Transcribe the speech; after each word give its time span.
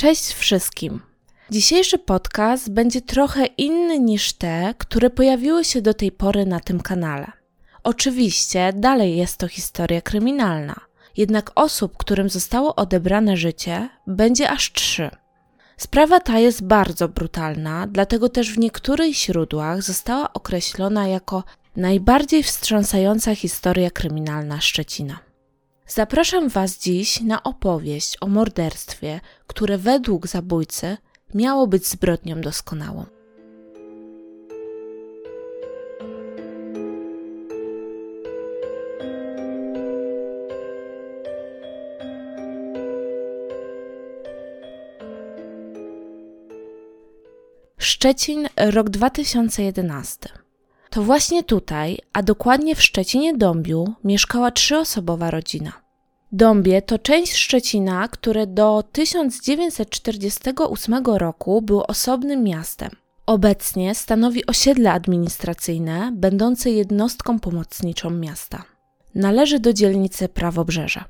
Cześć 0.00 0.32
wszystkim. 0.32 1.00
Dzisiejszy 1.50 1.98
podcast 1.98 2.70
będzie 2.70 3.00
trochę 3.00 3.46
inny 3.46 3.98
niż 3.98 4.32
te, 4.32 4.74
które 4.78 5.10
pojawiły 5.10 5.64
się 5.64 5.82
do 5.82 5.94
tej 5.94 6.12
pory 6.12 6.46
na 6.46 6.60
tym 6.60 6.80
kanale. 6.80 7.32
Oczywiście 7.82 8.72
dalej 8.72 9.16
jest 9.16 9.36
to 9.36 9.48
historia 9.48 10.00
kryminalna, 10.00 10.80
jednak 11.16 11.50
osób, 11.54 11.96
którym 11.96 12.28
zostało 12.30 12.76
odebrane 12.76 13.36
życie, 13.36 13.88
będzie 14.06 14.50
aż 14.50 14.72
trzy. 14.72 15.10
Sprawa 15.76 16.20
ta 16.20 16.38
jest 16.38 16.64
bardzo 16.64 17.08
brutalna, 17.08 17.86
dlatego 17.86 18.28
też 18.28 18.52
w 18.52 18.58
niektórych 18.58 19.14
źródłach 19.14 19.82
została 19.82 20.32
określona 20.32 21.08
jako 21.08 21.44
najbardziej 21.76 22.42
wstrząsająca 22.42 23.34
historia 23.34 23.90
kryminalna 23.90 24.60
Szczecina. 24.60 25.29
Zapraszam 25.90 26.48
Was 26.48 26.78
dziś 26.78 27.20
na 27.20 27.42
opowieść 27.42 28.16
o 28.20 28.26
morderstwie, 28.26 29.20
które 29.46 29.78
według 29.78 30.26
zabójcy 30.26 30.96
miało 31.34 31.66
być 31.66 31.86
zbrodnią 31.86 32.40
doskonałą. 32.40 33.04
Szczecin, 47.78 48.48
rok 48.56 48.90
2011. 48.90 50.28
To 50.90 51.02
właśnie 51.02 51.44
tutaj, 51.44 51.98
a 52.12 52.22
dokładnie 52.22 52.76
w 52.76 52.82
Szczecinie 52.82 53.36
Dąbiu, 53.36 53.94
mieszkała 54.04 54.50
trzyosobowa 54.50 55.30
rodzina. 55.30 55.72
Dąbie 56.32 56.82
to 56.82 56.98
część 56.98 57.34
Szczecina, 57.34 58.08
które 58.08 58.46
do 58.46 58.84
1948 58.92 61.04
roku 61.04 61.62
było 61.62 61.86
osobnym 61.86 62.44
miastem. 62.44 62.90
Obecnie 63.26 63.94
stanowi 63.94 64.46
osiedle 64.46 64.92
administracyjne, 64.92 66.12
będące 66.14 66.70
jednostką 66.70 67.38
pomocniczą 67.38 68.10
miasta. 68.10 68.64
Należy 69.14 69.60
do 69.60 69.72
dzielnicy 69.72 70.28
Prawobrzeża. 70.28 71.04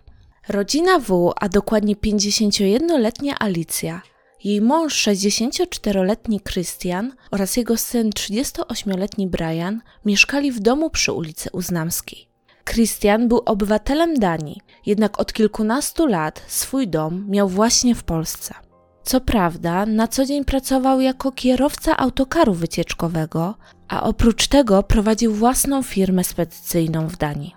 Rodzina 0.49 0.99
W, 0.99 1.33
a 1.37 1.49
dokładnie 1.49 1.97
51-letnia 1.97 3.39
Alicja, 3.39 4.03
jej 4.45 4.61
mąż 4.61 5.09
64-letni 5.09 6.41
Krystian 6.41 7.13
oraz 7.31 7.57
jego 7.57 7.77
syn 7.77 8.11
38-letni 8.11 9.27
Brian 9.27 9.81
mieszkali 10.05 10.53
w 10.53 10.61
domu 10.61 10.91
przy 10.91 11.13
ulicy 11.13 11.51
Uznamskiej. 11.53 12.29
Christian 12.65 13.29
był 13.29 13.43
obywatelem 13.47 14.15
Danii, 14.15 14.61
jednak 14.87 15.21
od 15.21 15.33
kilkunastu 15.33 16.07
lat 16.07 16.43
swój 16.47 16.89
dom 16.89 17.27
miał 17.29 17.49
właśnie 17.49 17.95
w 17.95 18.05
Polsce. 18.05 18.55
Co 19.03 19.21
prawda, 19.21 19.87
na 19.87 20.09
co 20.09 20.27
dzień 20.27 20.45
pracował 20.45 21.01
jako 21.01 21.33
kierowca 21.33 21.97
autokaru 21.97 22.55
wycieczkowego, 22.55 23.55
a 23.89 24.03
oprócz 24.03 24.47
tego 24.47 24.83
prowadził 24.83 25.35
własną 25.35 25.83
firmę 25.83 26.25
spedycyjną 26.25 27.09
w 27.09 27.17
Danii. 27.17 27.55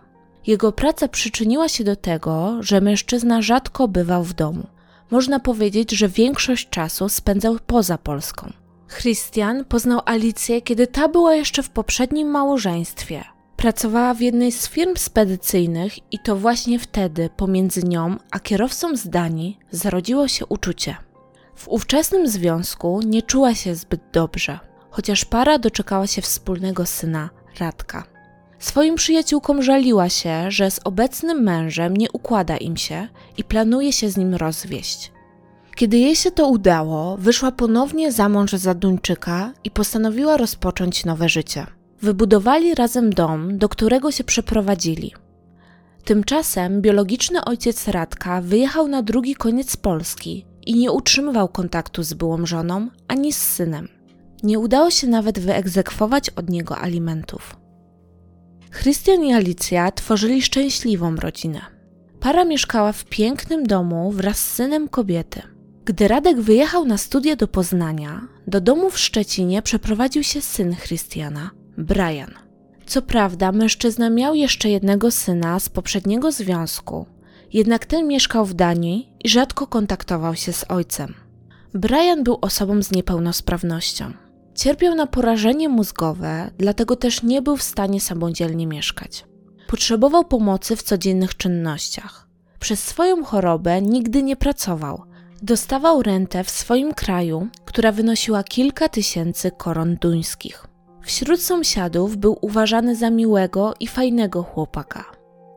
Jego 0.48 0.72
praca 0.72 1.08
przyczyniła 1.08 1.70
się 1.70 1.84
do 1.84 1.96
tego, 1.96 2.58
że 2.60 2.82
mężczyzna 2.82 3.42
rzadko 3.42 3.88
bywał 3.88 4.24
w 4.24 4.34
domu. 4.34 4.68
Można 5.14 5.40
powiedzieć, 5.40 5.92
że 5.92 6.08
większość 6.10 6.70
czasu 6.70 7.10
spędzał 7.10 7.58
poza 7.68 7.98
Polską. 7.98 8.52
Christian 9.00 9.66
poznał 9.66 10.02
Alicję, 10.06 10.62
kiedy 10.62 10.88
ta 10.88 11.08
była 11.10 11.36
jeszcze 11.36 11.64
w 11.64 11.70
poprzednim 11.70 12.28
małżeństwie, 12.28 13.24
Pracowała 13.58 14.14
w 14.14 14.22
jednej 14.22 14.52
z 14.52 14.70
firm 14.70 14.96
spedycyjnych 14.98 16.14
i 16.14 16.20
to 16.20 16.36
właśnie 16.36 16.80
wtedy 16.80 17.30
pomiędzy 17.38 17.84
nią 17.84 18.18
a 18.32 18.40
kierowcą 18.40 18.98
z 18.98 19.10
Danii 19.10 19.60
zarodziło 19.72 20.28
się 20.28 20.46
uczucie. 20.46 20.96
W 21.56 21.68
ówczesnym 21.68 22.28
związku 22.28 23.02
nie 23.06 23.22
czuła 23.22 23.56
się 23.56 23.76
zbyt 23.76 24.02
dobrze, 24.14 24.60
chociaż 24.90 25.26
para 25.26 25.60
doczekała 25.60 26.08
się 26.08 26.22
wspólnego 26.22 26.86
syna, 26.86 27.30
Radka. 27.60 28.13
Swoim 28.64 28.96
przyjaciółkom 28.96 29.64
żaliła 29.64 30.10
się, 30.10 30.52
że 30.52 30.72
z 30.72 30.80
obecnym 30.84 31.44
mężem 31.44 31.98
nie 31.98 32.12
układa 32.12 32.58
im 32.58 32.78
się 32.78 33.08
i 33.38 33.44
planuje 33.44 33.94
się 33.94 34.10
z 34.10 34.18
nim 34.18 34.36
rozwieść. 34.36 35.12
Kiedy 35.76 35.98
jej 35.98 36.16
się 36.16 36.32
to 36.32 36.48
udało, 36.48 37.18
wyszła 37.18 37.52
ponownie 37.52 38.12
za 38.12 38.30
mąż 38.30 38.52
za 38.52 38.74
Duńczyka 38.74 39.54
i 39.64 39.72
postanowiła 39.72 40.38
rozpocząć 40.38 41.06
nowe 41.06 41.30
życie. 41.30 41.66
Wybudowali 42.02 42.76
razem 42.76 43.14
dom, 43.14 43.58
do 43.58 43.70
którego 43.70 44.12
się 44.12 44.24
przeprowadzili. 44.24 45.14
Tymczasem 46.06 46.82
biologiczny 46.82 47.46
ojciec 47.46 47.88
Radka 47.88 48.42
wyjechał 48.42 48.88
na 48.88 49.02
drugi 49.02 49.36
koniec 49.36 49.78
Polski 49.78 50.46
i 50.66 50.76
nie 50.76 50.92
utrzymywał 50.92 51.48
kontaktu 51.48 52.04
z 52.04 52.14
byłą 52.14 52.46
żoną 52.46 52.88
ani 53.08 53.34
z 53.34 53.38
synem. 53.38 53.88
Nie 54.44 54.60
udało 54.60 54.92
się 54.92 55.08
nawet 55.08 55.40
wyegzekwować 55.40 56.30
od 56.30 56.50
niego 56.50 56.78
alimentów. 56.78 57.63
Chrystian 58.74 59.24
i 59.24 59.34
Alicja 59.34 59.92
tworzyli 59.92 60.42
szczęśliwą 60.42 61.16
rodzinę. 61.16 61.62
Para 62.20 62.46
mieszkała 62.46 62.92
w 62.92 63.06
pięknym 63.06 63.68
domu 63.68 64.12
wraz 64.12 64.38
z 64.38 64.54
synem 64.54 64.90
kobiety. 64.90 65.42
Gdy 65.86 66.08
Radek 66.08 66.42
wyjechał 66.42 66.86
na 66.86 66.98
studia 66.98 67.36
do 67.36 67.48
Poznania, 67.48 68.28
do 68.48 68.62
domu 68.62 68.90
w 68.90 69.00
Szczecinie 69.00 69.62
przeprowadził 69.62 70.24
się 70.24 70.42
syn 70.42 70.76
Chrystiana, 70.76 71.52
Brian. 71.78 72.32
Co 72.86 73.02
prawda, 73.02 73.52
mężczyzna 73.52 74.10
miał 74.10 74.36
jeszcze 74.36 74.70
jednego 74.70 75.12
syna 75.12 75.60
z 75.60 75.70
poprzedniego 75.70 76.32
związku, 76.32 77.06
jednak 77.54 77.86
ten 77.86 78.08
mieszkał 78.08 78.46
w 78.46 78.54
Danii 78.54 79.14
i 79.24 79.30
rzadko 79.30 79.68
kontaktował 79.68 80.36
się 80.36 80.54
z 80.54 80.66
ojcem. 80.70 81.14
Brian 81.74 82.24
był 82.24 82.38
osobą 82.42 82.84
z 82.84 82.92
niepełnosprawnością. 82.92 84.14
Cierpiał 84.56 84.96
na 84.96 85.08
porażenie 85.08 85.70
mózgowe, 85.70 86.52
dlatego 86.58 86.96
też 86.96 87.24
nie 87.24 87.42
był 87.42 87.58
w 87.58 87.64
stanie 87.64 88.02
samodzielnie 88.02 88.68
mieszkać. 88.68 89.26
Potrzebował 89.68 90.26
pomocy 90.26 90.76
w 90.76 90.84
codziennych 90.84 91.38
czynnościach. 91.38 92.28
Przez 92.60 92.84
swoją 92.84 93.24
chorobę 93.24 93.82
nigdy 93.82 94.24
nie 94.24 94.36
pracował. 94.36 95.04
Dostawał 95.42 96.02
rentę 96.02 96.44
w 96.44 96.50
swoim 96.50 96.94
kraju, 96.94 97.48
która 97.66 97.92
wynosiła 97.92 98.44
kilka 98.44 98.90
tysięcy 98.90 99.52
koron 99.52 99.96
duńskich. 100.02 100.68
Wśród 101.02 101.42
sąsiadów 101.42 102.18
był 102.18 102.38
uważany 102.42 102.96
za 102.96 103.10
miłego 103.10 103.74
i 103.80 103.88
fajnego 103.88 104.44
chłopaka. 104.44 105.06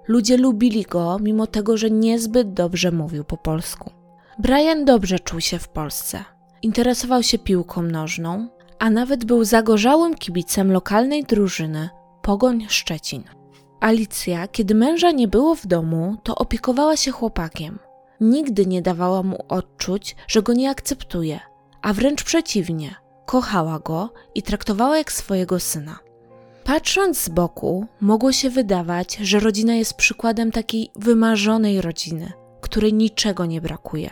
Ludzie 0.09 0.37
lubili 0.37 0.83
go, 0.83 1.19
mimo 1.19 1.47
tego, 1.47 1.77
że 1.77 1.91
niezbyt 1.91 2.53
dobrze 2.53 2.93
mówił 2.93 3.25
po 3.25 3.37
polsku. 3.37 3.91
Brian 4.39 4.85
dobrze 4.85 5.19
czuł 5.19 5.41
się 5.41 5.59
w 5.59 5.69
Polsce. 5.69 6.25
Interesował 6.63 7.23
się 7.23 7.39
piłką 7.39 7.83
nożną, 7.83 8.49
a 8.79 8.91
nawet 8.91 9.25
był 9.25 9.45
zagorzałym 9.45 10.15
kibicem 10.15 10.73
lokalnej 10.73 11.25
drużyny 11.25 11.89
Pogoń 12.23 12.67
Szczecin. 12.69 13.25
Alicja, 13.81 14.49
kiedy 14.49 14.75
męża 14.75 15.11
nie 15.11 15.29
było 15.29 15.55
w 15.55 15.67
domu, 15.67 16.17
to 16.23 16.35
opiekowała 16.35 16.97
się 16.97 17.11
chłopakiem. 17.11 17.79
Nigdy 18.21 18.67
nie 18.67 18.83
dawała 18.83 19.23
mu 19.23 19.39
odczuć, 19.49 20.17
że 20.29 20.43
go 20.43 20.53
nie 20.53 20.71
akceptuje, 20.71 21.41
a 21.83 21.93
wręcz 21.93 22.25
przeciwnie– 22.25 22.95
kochała 23.27 23.79
go 23.79 24.13
i 24.35 24.43
traktowała 24.43 24.99
jak 24.99 25.13
swojego 25.13 25.61
syna. 25.61 25.99
Patrząc 26.65 27.19
z 27.19 27.29
boku, 27.29 27.87
mogło 28.01 28.33
się 28.33 28.51
wydawać, 28.51 29.17
że 29.17 29.41
rodzina 29.41 29.75
jest 29.75 29.95
przykładem 29.95 30.53
takiej 30.53 30.91
wymarzonej 30.97 31.81
rodziny, 31.81 32.33
której 32.61 32.95
niczego 32.95 33.47
nie 33.47 33.61
brakuje. 33.61 34.11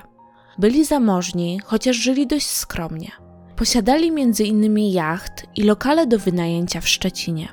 Byli 0.59 0.85
zamożni, 0.85 1.61
chociaż 1.65 1.97
żyli 1.97 2.27
dość 2.27 2.47
skromnie. 2.47 3.24
Posiadali 3.56 4.09
m.in. 4.09 4.78
jacht 4.78 5.47
i 5.56 5.62
lokale 5.62 6.06
do 6.06 6.19
wynajęcia 6.19 6.81
w 6.81 6.88
Szczecinie. 6.88 7.48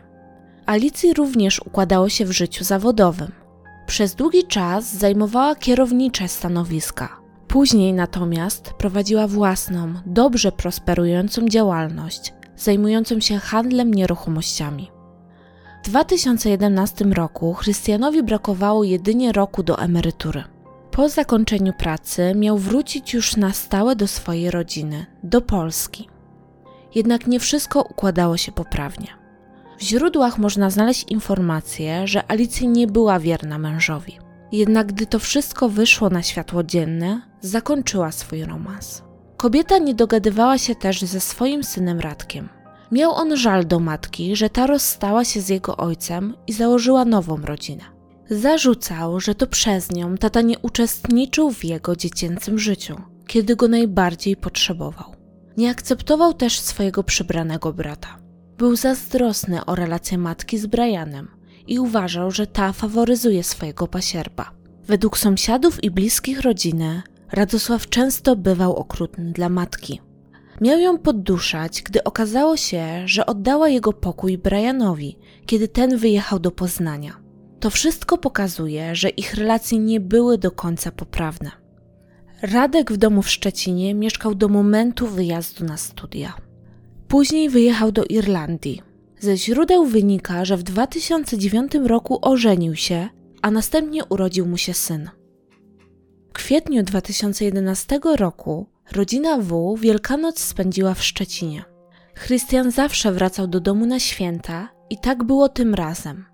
Alicji 0.66 1.14
również 1.14 1.60
układało 1.60 2.10
się 2.10 2.26
w 2.26 2.32
życiu 2.32 2.64
zawodowym. 2.64 3.32
Przez 3.88 4.16
długi 4.16 4.44
czas 4.48 4.96
zajmowała 4.96 5.56
kierownicze 5.56 6.28
stanowiska, 6.28 7.22
Później 7.52 7.94
natomiast 7.94 8.74
prowadziła 8.74 9.28
własną, 9.28 9.94
dobrze 10.06 10.52
prosperującą 10.52 11.48
działalność, 11.48 12.34
zajmującą 12.58 13.20
się 13.20 13.38
handlem 13.38 13.94
nieruchomościami. 13.94 14.92
W 15.84 15.90
2011 15.90 17.06
roku 17.06 17.54
Chrystianowi 17.54 18.24
brakowało 18.24 18.84
jedynie 18.84 19.32
roku 19.32 19.64
do 19.64 19.80
emerytury. 19.80 20.44
Po 20.92 21.10
zakończeniu 21.10 21.74
pracy 21.74 22.34
miał 22.36 22.58
wrócić 22.58 23.14
już 23.14 23.38
na 23.38 23.54
stałe 23.54 23.96
do 23.96 24.08
swojej 24.08 24.52
rodziny, 24.52 25.06
do 25.24 25.42
Polski. 25.42 26.10
Jednak 26.96 27.28
nie 27.28 27.40
wszystko 27.40 27.82
układało 27.82 28.38
się 28.38 28.52
poprawnie. 28.52 29.08
W 29.78 29.82
źródłach 29.82 30.38
można 30.38 30.70
znaleźć 30.70 31.04
informację, 31.12 32.08
że 32.08 32.32
Alicja 32.32 32.68
nie 32.68 32.88
była 32.88 33.20
wierna 33.20 33.58
mężowi. 33.58 34.20
Jednak 34.52 34.88
gdy 34.88 35.06
to 35.06 35.20
wszystko 35.20 35.70
wyszło 35.70 36.10
na 36.10 36.24
światło 36.24 36.64
dzienne, 36.64 37.22
zakończyła 37.42 38.12
swój 38.12 38.44
romans. 38.44 39.04
Kobieta 39.38 39.78
nie 39.78 39.94
dogadywała 39.94 40.58
się 40.58 40.76
też 40.76 41.02
ze 41.02 41.20
swoim 41.20 41.64
synem 41.64 42.00
Radkiem. 42.00 42.50
Miał 42.92 43.12
on 43.12 43.38
żal 43.38 43.68
do 43.68 43.80
matki, 43.80 44.36
że 44.36 44.50
ta 44.50 44.68
rozstała 44.68 45.26
się 45.26 45.42
z 45.42 45.50
jego 45.50 45.78
ojcem 45.78 46.34
i 46.48 46.54
założyła 46.54 47.06
nową 47.06 47.38
rodzinę. 47.38 47.84
Zarzucał, 48.32 49.20
że 49.20 49.36
to 49.36 49.48
przez 49.48 49.92
nią 49.92 50.18
tata 50.18 50.42
nie 50.42 50.60
uczestniczył 50.60 51.52
w 51.52 51.64
jego 51.64 51.96
dziecięcym 51.96 52.60
życiu, 52.60 52.96
kiedy 53.28 53.56
go 53.56 53.68
najbardziej 53.68 54.36
potrzebował. 54.36 55.16
Nie 55.58 55.70
akceptował 55.70 56.34
też 56.34 56.60
swojego 56.60 57.04
przybranego 57.04 57.74
brata. 57.74 58.20
Był 58.58 58.76
zazdrosny 58.76 59.66
o 59.66 59.76
relację 59.76 60.18
matki 60.18 60.58
z 60.58 60.66
Brianem 60.66 61.28
i 61.68 61.80
uważał, 61.80 62.32
że 62.32 62.48
ta 62.48 62.74
faworyzuje 62.74 63.44
swojego 63.44 63.88
pasierba. 63.88 64.52
Według 64.88 65.18
sąsiadów 65.18 65.84
i 65.84 65.92
bliskich 65.92 66.42
rodziny, 66.42 67.02
Radosław 67.32 67.90
często 67.90 68.36
bywał 68.36 68.76
okrutny 68.76 69.32
dla 69.32 69.50
matki. 69.50 70.02
Miał 70.62 70.80
ją 70.80 70.98
podduszać, 70.98 71.82
gdy 71.82 72.04
okazało 72.04 72.58
się, 72.58 73.04
że 73.06 73.26
oddała 73.26 73.70
jego 73.70 73.94
pokój 73.94 74.38
Brianowi, 74.38 75.18
kiedy 75.46 75.68
ten 75.68 75.98
wyjechał 75.98 76.40
do 76.40 76.52
Poznania. 76.52 77.31
To 77.62 77.70
wszystko 77.70 78.18
pokazuje, 78.18 78.96
że 78.96 79.10
ich 79.10 79.34
relacje 79.34 79.80
nie 79.80 80.00
były 80.00 80.38
do 80.38 80.52
końca 80.52 80.92
poprawne. 80.92 81.52
Radek 82.42 82.92
w 82.92 82.98
domu 82.98 83.22
w 83.22 83.30
Szczecinie 83.30 83.96
mieszkał 83.96 84.36
do 84.36 84.48
momentu 84.48 85.08
wyjazdu 85.08 85.66
na 85.66 85.78
studia. 85.78 86.34
Później 87.08 87.50
wyjechał 87.50 87.92
do 87.92 88.06
Irlandii. 88.06 88.82
Ze 89.20 89.38
źródeł 89.38 89.86
wynika, 89.86 90.46
że 90.46 90.58
w 90.58 90.64
2009 90.64 91.72
roku 91.86 92.20
ożenił 92.22 92.76
się, 92.76 93.10
a 93.42 93.52
następnie 93.52 94.06
urodził 94.06 94.46
mu 94.46 94.58
się 94.58 94.74
syn. 94.74 95.10
W 96.30 96.34
kwietniu 96.34 96.84
2011 96.84 98.00
roku 98.18 98.68
rodzina 98.92 99.38
W 99.38 99.78
Wielkanoc 99.80 100.40
spędziła 100.40 100.94
w 100.94 101.04
Szczecinie. 101.04 101.64
Chrystian 102.16 102.72
zawsze 102.72 103.12
wracał 103.12 103.48
do 103.48 103.60
domu 103.60 103.86
na 103.86 104.00
święta 104.00 104.70
i 104.90 104.98
tak 104.98 105.24
było 105.24 105.50
tym 105.50 105.76
razem. 105.76 106.31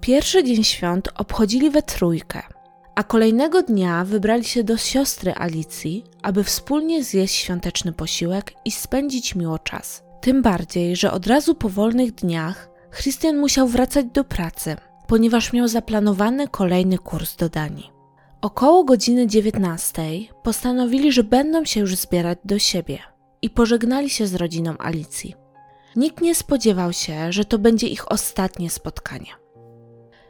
Pierwszy 0.00 0.44
dzień 0.44 0.64
świąt 0.64 1.08
obchodzili 1.16 1.70
we 1.70 1.82
trójkę, 1.82 2.42
a 2.94 3.02
kolejnego 3.04 3.62
dnia 3.62 4.04
wybrali 4.04 4.44
się 4.44 4.64
do 4.64 4.76
siostry 4.76 5.34
Alicji, 5.34 6.04
aby 6.22 6.44
wspólnie 6.44 7.04
zjeść 7.04 7.34
świąteczny 7.34 7.92
posiłek 7.92 8.52
i 8.64 8.70
spędzić 8.70 9.34
miło 9.34 9.58
czas. 9.58 10.02
Tym 10.20 10.42
bardziej, 10.42 10.96
że 10.96 11.12
od 11.12 11.26
razu 11.26 11.54
po 11.54 11.68
wolnych 11.68 12.12
dniach 12.12 12.70
Christian 13.00 13.38
musiał 13.38 13.68
wracać 13.68 14.06
do 14.06 14.24
pracy, 14.24 14.76
ponieważ 15.06 15.52
miał 15.52 15.68
zaplanowany 15.68 16.48
kolejny 16.48 16.98
kurs 16.98 17.36
do 17.36 17.48
Danii. 17.48 17.90
Około 18.40 18.84
godziny 18.84 19.26
19 19.26 20.02
postanowili, 20.42 21.12
że 21.12 21.24
będą 21.24 21.64
się 21.64 21.80
już 21.80 21.96
zbierać 21.96 22.38
do 22.44 22.58
siebie 22.58 22.98
i 23.42 23.50
pożegnali 23.50 24.10
się 24.10 24.26
z 24.26 24.34
rodziną 24.34 24.74
Alicji. 24.78 25.34
Nikt 25.96 26.20
nie 26.20 26.34
spodziewał 26.34 26.92
się, 26.92 27.32
że 27.32 27.44
to 27.44 27.58
będzie 27.58 27.86
ich 27.86 28.12
ostatnie 28.12 28.70
spotkanie. 28.70 29.47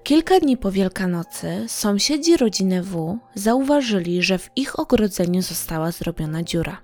Kilka 0.09 0.41
dni 0.41 0.57
po 0.57 0.73
Wielkanocy 0.73 1.65
sąsiedzi 1.67 2.37
rodziny 2.37 2.83
W 2.83 3.19
zauważyli, 3.35 4.23
że 4.23 4.39
w 4.39 4.51
ich 4.57 4.81
ogrodzeniu 4.81 5.43
została 5.43 5.91
zrobiona 5.91 6.43
dziura. 6.43 6.77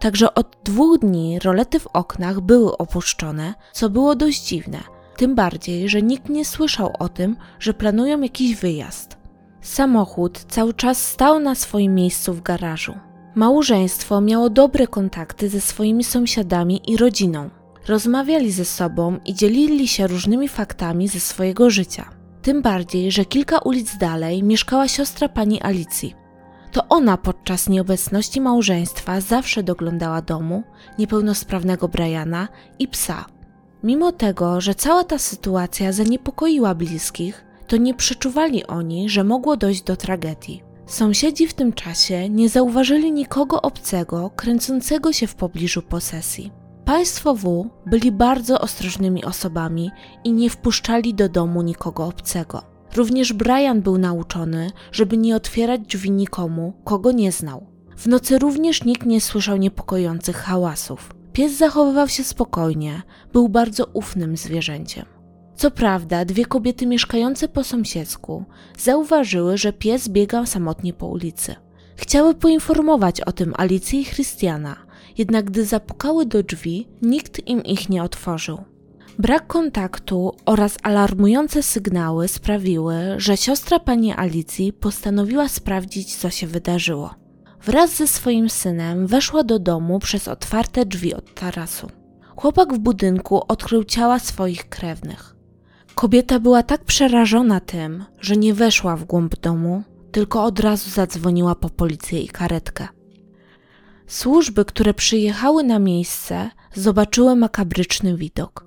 Także 0.00 0.34
od 0.34 0.56
dwóch 0.64 0.98
dni 0.98 1.38
rolety 1.38 1.80
w 1.80 1.86
oknach 1.86 2.40
były 2.40 2.76
opuszczone, 2.76 3.54
co 3.72 3.90
było 3.90 4.16
dość 4.16 4.46
dziwne, 4.46 4.78
tym 5.16 5.34
bardziej, 5.34 5.88
że 5.88 6.02
nikt 6.02 6.28
nie 6.28 6.44
słyszał 6.44 6.92
o 6.98 7.08
tym, 7.08 7.36
że 7.58 7.74
planują 7.74 8.20
jakiś 8.20 8.56
wyjazd. 8.56 9.16
Samochód 9.60 10.44
cały 10.48 10.74
czas 10.74 11.06
stał 11.06 11.40
na 11.40 11.54
swoim 11.54 11.94
miejscu 11.94 12.34
w 12.34 12.42
garażu. 12.42 12.94
Małżeństwo 13.34 14.20
miało 14.20 14.50
dobre 14.50 14.86
kontakty 14.86 15.48
ze 15.48 15.60
swoimi 15.60 16.04
sąsiadami 16.04 16.92
i 16.92 16.96
rodziną. 16.96 17.50
Rozmawiali 17.88 18.52
ze 18.52 18.64
sobą 18.64 19.18
i 19.24 19.34
dzielili 19.34 19.88
się 19.88 20.06
różnymi 20.06 20.48
faktami 20.48 21.08
ze 21.08 21.20
swojego 21.20 21.70
życia. 21.70 22.19
Tym 22.42 22.62
bardziej, 22.62 23.12
że 23.12 23.24
kilka 23.24 23.58
ulic 23.58 23.96
dalej 23.96 24.42
mieszkała 24.42 24.88
siostra 24.88 25.28
pani 25.28 25.62
Alicji. 25.62 26.14
To 26.72 26.88
ona 26.88 27.16
podczas 27.16 27.68
nieobecności 27.68 28.40
małżeństwa 28.40 29.20
zawsze 29.20 29.62
doglądała 29.62 30.22
domu, 30.22 30.62
niepełnosprawnego 30.98 31.88
Briana 31.88 32.48
i 32.78 32.88
psa. 32.88 33.24
Mimo 33.82 34.12
tego, 34.12 34.60
że 34.60 34.74
cała 34.74 35.04
ta 35.04 35.18
sytuacja 35.18 35.92
zaniepokoiła 35.92 36.74
bliskich, 36.74 37.44
to 37.66 37.76
nie 37.76 37.94
przeczuwali 37.94 38.66
oni, 38.66 39.08
że 39.08 39.24
mogło 39.24 39.56
dojść 39.56 39.82
do 39.82 39.96
tragedii. 39.96 40.62
Sąsiedzi 40.86 41.46
w 41.46 41.54
tym 41.54 41.72
czasie 41.72 42.28
nie 42.28 42.48
zauważyli 42.48 43.12
nikogo 43.12 43.62
obcego 43.62 44.30
kręcącego 44.36 45.12
się 45.12 45.26
w 45.26 45.34
pobliżu 45.34 45.82
posesji. 45.82 46.59
Państwo 46.90 47.34
W 47.34 47.70
byli 47.86 48.12
bardzo 48.12 48.60
ostrożnymi 48.60 49.24
osobami 49.24 49.90
i 50.24 50.32
nie 50.32 50.50
wpuszczali 50.50 51.14
do 51.14 51.28
domu 51.28 51.62
nikogo 51.62 52.06
obcego. 52.06 52.62
Również 52.96 53.32
Brian 53.32 53.82
był 53.82 53.98
nauczony, 53.98 54.70
żeby 54.92 55.16
nie 55.16 55.36
otwierać 55.36 55.80
drzwi 55.80 56.10
nikomu, 56.10 56.72
kogo 56.84 57.12
nie 57.12 57.32
znał. 57.32 57.66
W 57.96 58.06
nocy 58.06 58.38
również 58.38 58.84
nikt 58.84 59.06
nie 59.06 59.20
słyszał 59.20 59.56
niepokojących 59.56 60.36
hałasów. 60.36 61.14
Pies 61.32 61.52
zachowywał 61.52 62.08
się 62.08 62.24
spokojnie, 62.24 63.02
był 63.32 63.48
bardzo 63.48 63.86
ufnym 63.92 64.36
zwierzęciem. 64.36 65.04
Co 65.54 65.70
prawda, 65.70 66.24
dwie 66.24 66.46
kobiety 66.46 66.86
mieszkające 66.86 67.48
po 67.48 67.64
sąsiedzku 67.64 68.44
zauważyły, 68.78 69.58
że 69.58 69.72
pies 69.72 70.08
biegał 70.08 70.46
samotnie 70.46 70.92
po 70.92 71.06
ulicy. 71.06 71.54
Chciały 71.96 72.34
poinformować 72.34 73.20
o 73.20 73.32
tym 73.32 73.54
Alicję 73.56 74.00
i 74.00 74.04
Christiana, 74.04 74.89
jednak 75.20 75.44
gdy 75.50 75.64
zapukały 75.64 76.26
do 76.26 76.42
drzwi, 76.42 76.88
nikt 77.02 77.48
im 77.48 77.64
ich 77.64 77.88
nie 77.88 78.02
otworzył. 78.02 78.58
Brak 79.18 79.46
kontaktu 79.46 80.36
oraz 80.46 80.76
alarmujące 80.82 81.62
sygnały 81.62 82.28
sprawiły, 82.28 82.94
że 83.16 83.36
siostra 83.36 83.78
pani 83.78 84.12
Alicji 84.12 84.72
postanowiła 84.72 85.48
sprawdzić, 85.48 86.16
co 86.16 86.30
się 86.30 86.46
wydarzyło. 86.46 87.14
Wraz 87.64 87.96
ze 87.96 88.06
swoim 88.06 88.50
synem 88.50 89.06
weszła 89.06 89.44
do 89.44 89.58
domu 89.58 89.98
przez 89.98 90.28
otwarte 90.28 90.86
drzwi 90.86 91.14
od 91.14 91.34
tarasu. 91.34 91.90
Chłopak 92.36 92.74
w 92.74 92.78
budynku 92.78 93.42
odkrył 93.48 93.84
ciała 93.84 94.18
swoich 94.18 94.68
krewnych. 94.68 95.36
Kobieta 95.94 96.40
była 96.40 96.62
tak 96.62 96.84
przerażona 96.84 97.60
tym, 97.60 98.04
że 98.20 98.36
nie 98.36 98.54
weszła 98.54 98.96
w 98.96 99.04
głąb 99.04 99.40
domu, 99.40 99.82
tylko 100.12 100.44
od 100.44 100.60
razu 100.60 100.90
zadzwoniła 100.90 101.54
po 101.54 101.70
policję 101.70 102.20
i 102.20 102.28
karetkę. 102.28 102.88
Służby, 104.10 104.64
które 104.64 104.94
przyjechały 104.94 105.64
na 105.64 105.78
miejsce, 105.78 106.50
zobaczyły 106.74 107.36
makabryczny 107.36 108.16
widok. 108.16 108.66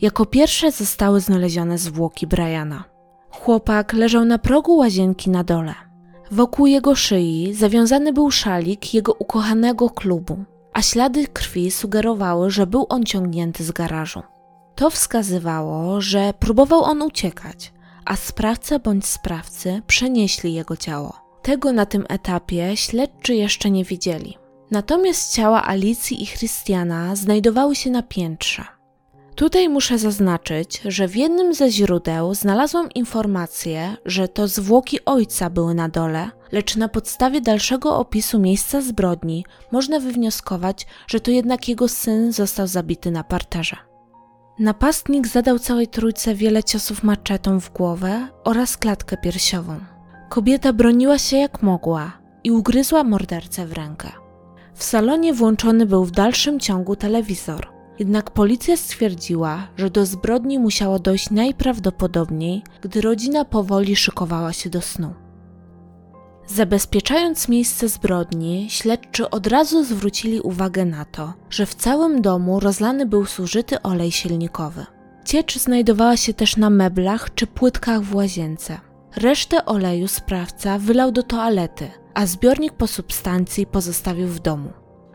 Jako 0.00 0.26
pierwsze 0.26 0.72
zostały 0.72 1.20
znalezione 1.20 1.78
zwłoki 1.78 2.26
Briana. 2.26 2.84
Chłopak 3.30 3.92
leżał 3.92 4.24
na 4.24 4.38
progu 4.38 4.76
łazienki 4.76 5.30
na 5.30 5.44
dole. 5.44 5.74
Wokół 6.30 6.66
jego 6.66 6.94
szyi 6.94 7.54
zawiązany 7.54 8.12
był 8.12 8.30
szalik 8.30 8.94
jego 8.94 9.12
ukochanego 9.12 9.90
klubu, 9.90 10.44
a 10.72 10.82
ślady 10.82 11.28
krwi 11.28 11.70
sugerowały, 11.70 12.50
że 12.50 12.66
był 12.66 12.86
on 12.88 13.04
ciągnięty 13.04 13.64
z 13.64 13.72
garażu. 13.72 14.22
To 14.74 14.90
wskazywało, 14.90 16.00
że 16.00 16.34
próbował 16.38 16.82
on 16.82 17.02
uciekać, 17.02 17.72
a 18.04 18.16
sprawca 18.16 18.78
bądź 18.78 19.06
sprawcy 19.06 19.82
przenieśli 19.86 20.54
jego 20.54 20.76
ciało. 20.76 21.12
Tego 21.42 21.72
na 21.72 21.86
tym 21.86 22.04
etapie 22.08 22.76
śledczy 22.76 23.34
jeszcze 23.34 23.70
nie 23.70 23.84
widzieli. 23.84 24.43
Natomiast 24.74 25.34
ciała 25.34 25.64
Alicji 25.66 26.22
i 26.22 26.26
Christiana 26.26 27.16
znajdowały 27.16 27.76
się 27.76 27.90
na 27.90 28.02
piętrze. 28.02 28.64
Tutaj 29.34 29.68
muszę 29.68 29.98
zaznaczyć, 29.98 30.82
że 30.84 31.08
w 31.08 31.16
jednym 31.16 31.54
ze 31.54 31.70
źródeł 31.70 32.34
znalazłam 32.34 32.88
informację, 32.94 33.96
że 34.04 34.28
to 34.28 34.48
zwłoki 34.48 35.04
ojca 35.04 35.50
były 35.50 35.74
na 35.74 35.88
dole, 35.88 36.30
lecz 36.52 36.76
na 36.76 36.88
podstawie 36.88 37.40
dalszego 37.40 37.98
opisu 37.98 38.38
miejsca 38.38 38.80
zbrodni 38.80 39.44
można 39.72 40.00
wywnioskować, 40.00 40.86
że 41.06 41.20
to 41.20 41.30
jednak 41.30 41.68
jego 41.68 41.88
syn 41.88 42.32
został 42.32 42.66
zabity 42.66 43.10
na 43.10 43.24
parterze. 43.24 43.76
Napastnik 44.58 45.26
zadał 45.26 45.58
całej 45.58 45.88
trójce 45.88 46.34
wiele 46.34 46.64
ciosów 46.64 47.02
maczetą 47.02 47.60
w 47.60 47.72
głowę 47.72 48.28
oraz 48.44 48.76
klatkę 48.76 49.16
piersiową. 49.16 49.80
Kobieta 50.28 50.72
broniła 50.72 51.18
się 51.18 51.36
jak 51.36 51.62
mogła 51.62 52.12
i 52.44 52.50
ugryzła 52.50 53.04
mordercę 53.04 53.66
w 53.66 53.72
rękę. 53.72 54.23
W 54.74 54.84
salonie 54.84 55.34
włączony 55.34 55.86
był 55.86 56.04
w 56.04 56.10
dalszym 56.10 56.60
ciągu 56.60 56.96
telewizor, 56.96 57.68
jednak 57.98 58.30
policja 58.30 58.76
stwierdziła, 58.76 59.68
że 59.76 59.90
do 59.90 60.06
zbrodni 60.06 60.58
musiało 60.58 60.98
dojść 60.98 61.30
najprawdopodobniej, 61.30 62.62
gdy 62.82 63.00
rodzina 63.00 63.44
powoli 63.44 63.96
szykowała 63.96 64.52
się 64.52 64.70
do 64.70 64.80
snu. 64.80 65.14
Zabezpieczając 66.46 67.48
miejsce 67.48 67.88
zbrodni, 67.88 68.66
śledczy 68.70 69.30
od 69.30 69.46
razu 69.46 69.84
zwrócili 69.84 70.40
uwagę 70.40 70.84
na 70.84 71.04
to, 71.04 71.32
że 71.50 71.66
w 71.66 71.74
całym 71.74 72.22
domu 72.22 72.60
rozlany 72.60 73.06
był 73.06 73.26
zużyty 73.26 73.82
olej 73.82 74.12
silnikowy. 74.12 74.86
Ciecz 75.24 75.58
znajdowała 75.58 76.16
się 76.16 76.34
też 76.34 76.56
na 76.56 76.70
meblach 76.70 77.34
czy 77.34 77.46
płytkach 77.46 78.02
w 78.02 78.14
łazience. 78.14 78.80
Resztę 79.16 79.64
oleju 79.64 80.08
sprawca 80.08 80.78
wylał 80.78 81.12
do 81.12 81.22
toalety, 81.22 81.90
a 82.14 82.26
zbiornik 82.26 82.72
po 82.72 82.86
substancji 82.86 83.66
pozostawił 83.66 84.28
w 84.28 84.40
domu. 84.40 84.72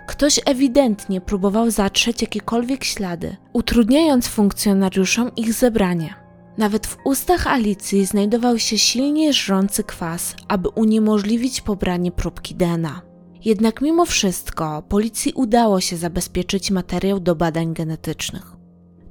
Ktoś 0.08 0.40
ewidentnie 0.46 1.22
próbował 1.22 1.72
zatrzeć 1.72 2.22
jakiekolwiek 2.22 2.84
ślady, 2.84 3.38
utrudniając 3.54 4.28
funkcjonariuszom 4.28 5.36
ich 5.36 5.54
zebranie. 5.54 6.14
Nawet 6.58 6.88
w 6.88 6.98
ustach 7.04 7.48
Alicji 7.48 8.06
znajdował 8.06 8.60
się 8.60 8.78
silnie 8.78 9.34
żrący 9.34 9.84
kwas, 9.84 10.36
aby 10.48 10.70
uniemożliwić 10.70 11.62
pobranie 11.62 12.12
próbki 12.12 12.56
DNA. 12.56 13.02
Jednak 13.46 13.82
mimo 13.82 14.06
wszystko 14.06 14.84
policji 14.90 15.34
udało 15.34 15.82
się 15.82 15.98
zabezpieczyć 15.98 16.72
materiał 16.72 17.20
do 17.20 17.36
badań 17.36 17.74
genetycznych. 17.74 18.56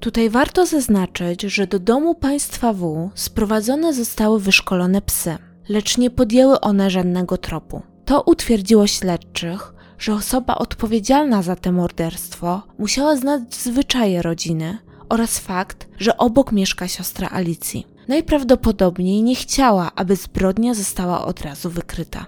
Tutaj 0.01 0.31
warto 0.31 0.67
zaznaczyć, 0.67 1.43
że 1.43 1.67
do 1.67 1.79
domu 1.79 2.15
państwa 2.15 2.73
W 2.73 3.11
sprowadzone 3.15 3.95
zostały 3.95 4.41
wyszkolone 4.41 5.03
psy, 5.03 5.37
lecz 5.69 5.99
nie 5.99 6.11
podjęły 6.11 6.61
one 6.61 6.91
żadnego 6.91 7.37
tropu. 7.37 7.83
To 8.05 8.23
utwierdziło 8.23 8.87
śledczych, 8.87 9.75
że 9.99 10.15
osoba 10.15 10.55
odpowiedzialna 10.55 11.43
za 11.43 11.57
to 11.57 11.73
morderstwo 11.73 12.63
musiała 12.79 13.17
znać 13.17 13.55
zwyczaje 13.55 14.23
rodziny 14.23 14.79
oraz 15.09 15.39
fakt, 15.39 15.89
że 15.99 16.17
obok 16.17 16.53
mieszka 16.53 16.89
siostra 16.89 17.29
Alicji. 17.31 17.87
Najprawdopodobniej 18.09 19.23
nie 19.23 19.35
chciała, 19.35 19.91
aby 19.95 20.17
zbrodnia 20.17 20.75
została 20.75 21.25
od 21.25 21.41
razu 21.41 21.71
wykryta. 21.71 22.27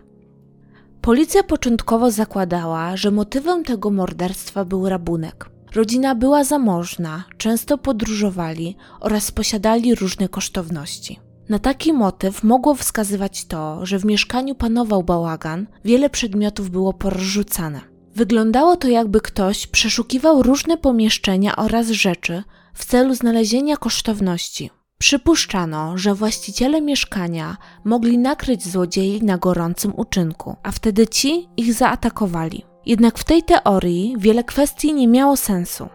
Policja 1.00 1.42
początkowo 1.42 2.10
zakładała, 2.10 2.96
że 2.96 3.10
motywem 3.10 3.64
tego 3.64 3.90
morderstwa 3.90 4.64
był 4.64 4.88
rabunek. 4.88 5.50
Rodzina 5.74 6.14
była 6.14 6.44
zamożna, 6.44 7.24
często 7.36 7.78
podróżowali 7.78 8.76
oraz 9.00 9.30
posiadali 9.30 9.94
różne 9.94 10.28
kosztowności. 10.28 11.29
Na 11.50 11.58
taki 11.58 11.92
motyw 11.92 12.42
mogło 12.42 12.74
wskazywać 12.74 13.44
to, 13.44 13.86
że 13.86 13.98
w 13.98 14.04
mieszkaniu 14.04 14.54
panował 14.54 15.02
bałagan, 15.02 15.66
wiele 15.84 16.10
przedmiotów 16.10 16.70
było 16.70 16.92
porozrzucane. 16.92 17.80
Wyglądało 18.14 18.76
to 18.76 18.88
jakby 18.88 19.20
ktoś 19.20 19.66
przeszukiwał 19.66 20.42
różne 20.42 20.76
pomieszczenia 20.76 21.56
oraz 21.56 21.88
rzeczy 21.88 22.42
w 22.74 22.84
celu 22.84 23.14
znalezienia 23.14 23.76
kosztowności. 23.76 24.70
Przypuszczano, 24.98 25.98
że 25.98 26.14
właściciele 26.14 26.80
mieszkania 26.80 27.56
mogli 27.84 28.18
nakryć 28.18 28.68
złodziei 28.68 29.22
na 29.22 29.38
gorącym 29.38 29.92
uczynku, 29.96 30.56
a 30.62 30.70
wtedy 30.70 31.06
ci 31.06 31.48
ich 31.56 31.74
zaatakowali. 31.74 32.64
Jednak 32.86 33.18
w 33.18 33.24
tej 33.24 33.42
teorii 33.42 34.14
wiele 34.18 34.44
kwestii 34.44 34.94
nie 34.94 35.08
miało 35.08 35.36
sensu. 35.36 35.88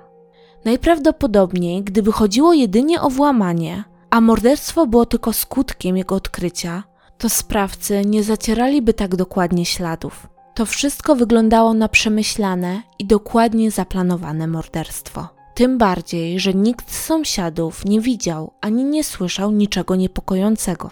Najprawdopodobniej, 0.66 1.84
gdyby 1.84 2.12
chodziło 2.12 2.54
jedynie 2.54 3.02
o 3.02 3.10
włamanie, 3.10 3.84
a 4.16 4.22
morderstwo 4.22 4.88
było 4.88 5.06
tylko 5.06 5.34
skutkiem 5.34 5.98
jego 5.98 6.16
odkrycia, 6.16 6.84
to 7.18 7.30
sprawcy 7.30 8.06
nie 8.06 8.24
zacieraliby 8.24 8.94
tak 8.94 9.16
dokładnie 9.16 9.66
śladów. 9.66 10.28
To 10.54 10.66
wszystko 10.66 11.16
wyglądało 11.16 11.74
na 11.74 11.90
przemyślane 11.90 12.82
i 13.00 13.06
dokładnie 13.06 13.72
zaplanowane 13.72 14.48
morderstwo. 14.48 15.28
Tym 15.56 15.78
bardziej, 15.78 16.40
że 16.40 16.54
nikt 16.54 16.92
z 16.92 17.06
sąsiadów 17.06 17.86
nie 17.86 18.02
widział 18.02 18.54
ani 18.62 18.84
nie 18.84 19.04
słyszał 19.04 19.52
niczego 19.52 19.96
niepokojącego. 19.96 20.90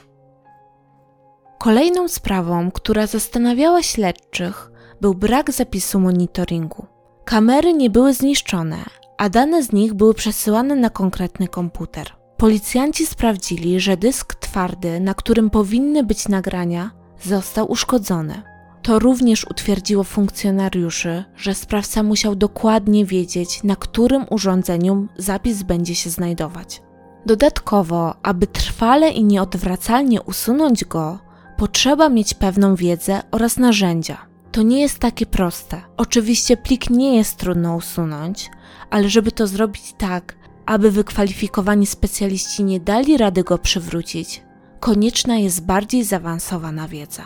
Kolejną 1.59 2.07
sprawą, 2.07 2.71
która 2.71 3.07
zastanawiała 3.07 3.83
śledczych, 3.83 4.71
był 5.01 5.13
brak 5.13 5.51
zapisu 5.51 5.99
monitoringu. 5.99 6.85
Kamery 7.25 7.73
nie 7.73 7.89
były 7.89 8.13
zniszczone, 8.13 8.77
a 9.17 9.29
dane 9.29 9.63
z 9.63 9.71
nich 9.71 9.93
były 9.93 10.13
przesyłane 10.13 10.75
na 10.75 10.89
konkretny 10.89 11.47
komputer. 11.47 12.22
Policjanci 12.43 13.05
sprawdzili, 13.05 13.79
że 13.79 13.97
dysk 13.97 14.35
twardy, 14.35 14.99
na 14.99 15.13
którym 15.13 15.49
powinny 15.49 16.03
być 16.03 16.27
nagrania, 16.27 16.91
został 17.21 17.71
uszkodzony. 17.71 18.41
To 18.81 18.99
również 18.99 19.45
utwierdziło 19.49 20.03
funkcjonariuszy, 20.03 21.23
że 21.35 21.55
sprawca 21.55 22.03
musiał 22.03 22.35
dokładnie 22.35 23.05
wiedzieć, 23.05 23.63
na 23.63 23.75
którym 23.75 24.25
urządzeniu 24.29 25.07
zapis 25.17 25.63
będzie 25.63 25.95
się 25.95 26.09
znajdować. 26.09 26.81
Dodatkowo, 27.25 28.15
aby 28.23 28.47
trwale 28.47 29.09
i 29.09 29.23
nieodwracalnie 29.23 30.21
usunąć 30.21 30.85
go, 30.85 31.19
potrzeba 31.57 32.09
mieć 32.09 32.33
pewną 32.33 32.75
wiedzę 32.75 33.21
oraz 33.31 33.57
narzędzia. 33.57 34.17
To 34.51 34.61
nie 34.61 34.81
jest 34.81 34.99
takie 34.99 35.25
proste. 35.25 35.81
Oczywiście 35.97 36.57
plik 36.57 36.89
nie 36.89 37.17
jest 37.17 37.37
trudno 37.37 37.75
usunąć, 37.75 38.51
ale 38.89 39.09
żeby 39.09 39.31
to 39.31 39.47
zrobić 39.47 39.93
tak, 39.97 40.42
aby 40.65 40.91
wykwalifikowani 40.91 41.85
specjaliści 41.85 42.63
nie 42.63 42.79
dali 42.79 43.17
rady 43.17 43.43
go 43.43 43.57
przywrócić, 43.57 44.43
konieczna 44.79 45.37
jest 45.37 45.65
bardziej 45.65 46.03
zaawansowana 46.03 46.87
wiedza. 46.87 47.23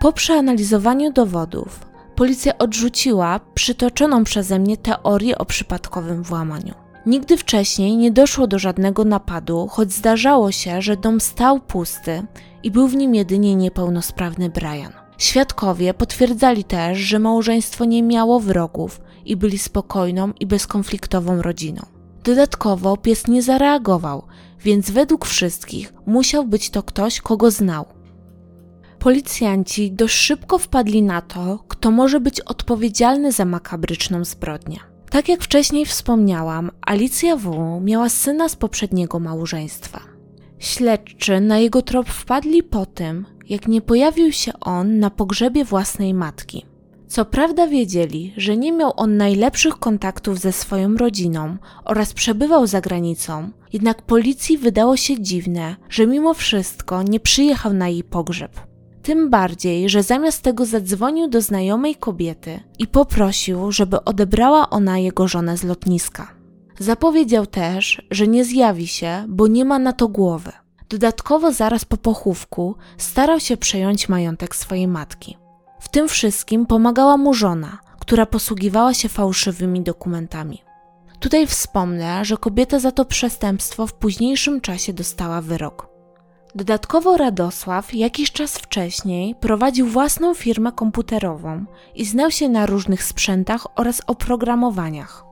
Po 0.00 0.12
przeanalizowaniu 0.12 1.12
dowodów, 1.12 1.80
policja 2.16 2.58
odrzuciła 2.58 3.40
przytoczoną 3.54 4.24
przeze 4.24 4.58
mnie 4.58 4.76
teorię 4.76 5.38
o 5.38 5.44
przypadkowym 5.44 6.22
włamaniu. 6.22 6.74
Nigdy 7.06 7.36
wcześniej 7.36 7.96
nie 7.96 8.10
doszło 8.10 8.46
do 8.46 8.58
żadnego 8.58 9.04
napadu, 9.04 9.68
choć 9.70 9.92
zdarzało 9.92 10.52
się, 10.52 10.82
że 10.82 10.96
dom 10.96 11.20
stał 11.20 11.60
pusty 11.60 12.22
i 12.62 12.70
był 12.70 12.88
w 12.88 12.96
nim 12.96 13.14
jedynie 13.14 13.56
niepełnosprawny 13.56 14.50
Brian. 14.50 14.92
Świadkowie 15.18 15.94
potwierdzali 15.94 16.64
też, 16.64 16.98
że 16.98 17.18
małżeństwo 17.18 17.84
nie 17.84 18.02
miało 18.02 18.40
wrogów 18.40 19.00
i 19.24 19.36
byli 19.36 19.58
spokojną 19.58 20.32
i 20.40 20.46
bezkonfliktową 20.46 21.42
rodziną. 21.42 21.91
Dodatkowo 22.24 22.96
pies 22.96 23.26
nie 23.26 23.42
zareagował, 23.42 24.22
więc 24.60 24.90
według 24.90 25.26
wszystkich 25.26 25.92
musiał 26.06 26.46
być 26.46 26.70
to 26.70 26.82
ktoś, 26.82 27.20
kogo 27.20 27.50
znał. 27.50 27.84
Policjanci 28.98 29.92
dość 29.92 30.14
szybko 30.14 30.58
wpadli 30.58 31.02
na 31.02 31.20
to, 31.20 31.64
kto 31.68 31.90
może 31.90 32.20
być 32.20 32.40
odpowiedzialny 32.40 33.32
za 33.32 33.44
makabryczną 33.44 34.24
zbrodnię. 34.24 34.80
Tak 35.10 35.28
jak 35.28 35.42
wcześniej 35.42 35.86
wspomniałam, 35.86 36.70
Alicja 36.86 37.36
W. 37.36 37.80
miała 37.84 38.08
syna 38.08 38.48
z 38.48 38.56
poprzedniego 38.56 39.18
małżeństwa. 39.18 40.00
Śledczy 40.58 41.40
na 41.40 41.58
jego 41.58 41.82
trop 41.82 42.08
wpadli 42.08 42.62
po 42.62 42.86
tym, 42.86 43.26
jak 43.48 43.68
nie 43.68 43.80
pojawił 43.80 44.32
się 44.32 44.52
on 44.60 44.98
na 44.98 45.10
pogrzebie 45.10 45.64
własnej 45.64 46.14
matki. 46.14 46.66
Co 47.12 47.24
prawda 47.24 47.66
wiedzieli, 47.66 48.34
że 48.36 48.56
nie 48.56 48.72
miał 48.72 48.92
on 48.96 49.16
najlepszych 49.16 49.78
kontaktów 49.78 50.38
ze 50.38 50.52
swoją 50.52 50.96
rodziną 50.96 51.56
oraz 51.84 52.12
przebywał 52.12 52.66
za 52.66 52.80
granicą, 52.80 53.50
jednak 53.72 54.02
policji 54.02 54.58
wydało 54.58 54.96
się 54.96 55.22
dziwne, 55.22 55.76
że 55.88 56.06
mimo 56.06 56.34
wszystko 56.34 57.02
nie 57.02 57.20
przyjechał 57.20 57.72
na 57.72 57.88
jej 57.88 58.04
pogrzeb. 58.04 58.60
Tym 59.02 59.30
bardziej, 59.30 59.88
że 59.88 60.02
zamiast 60.02 60.42
tego 60.42 60.66
zadzwonił 60.66 61.28
do 61.28 61.40
znajomej 61.40 61.96
kobiety 61.96 62.60
i 62.78 62.86
poprosił, 62.86 63.72
żeby 63.72 64.04
odebrała 64.04 64.70
ona 64.70 64.98
jego 64.98 65.28
żonę 65.28 65.56
z 65.56 65.64
lotniska. 65.64 66.34
Zapowiedział 66.78 67.46
też, 67.46 68.02
że 68.10 68.26
nie 68.26 68.44
zjawi 68.44 68.86
się, 68.86 69.24
bo 69.28 69.46
nie 69.46 69.64
ma 69.64 69.78
na 69.78 69.92
to 69.92 70.08
głowy. 70.08 70.52
Dodatkowo 70.88 71.52
zaraz 71.52 71.84
po 71.84 71.96
pochówku 71.96 72.74
starał 72.98 73.40
się 73.40 73.56
przejąć 73.56 74.08
majątek 74.08 74.56
swojej 74.56 74.88
matki. 74.88 75.41
Tym 75.92 76.08
wszystkim 76.08 76.66
pomagała 76.66 77.16
mu 77.16 77.34
żona, 77.34 77.78
która 78.00 78.26
posługiwała 78.26 78.94
się 78.94 79.08
fałszywymi 79.08 79.82
dokumentami. 79.82 80.62
Tutaj 81.20 81.46
wspomnę, 81.46 82.24
że 82.24 82.36
kobieta 82.36 82.78
za 82.78 82.92
to 82.92 83.04
przestępstwo 83.04 83.86
w 83.86 83.94
późniejszym 83.94 84.60
czasie 84.60 84.92
dostała 84.92 85.40
wyrok. 85.40 85.88
Dodatkowo 86.54 87.16
Radosław 87.16 87.94
jakiś 87.94 88.32
czas 88.32 88.58
wcześniej 88.58 89.34
prowadził 89.34 89.86
własną 89.86 90.34
firmę 90.34 90.72
komputerową 90.72 91.64
i 91.94 92.04
znał 92.04 92.30
się 92.30 92.48
na 92.48 92.66
różnych 92.66 93.04
sprzętach 93.04 93.66
oraz 93.78 94.02
oprogramowaniach. 94.06 95.24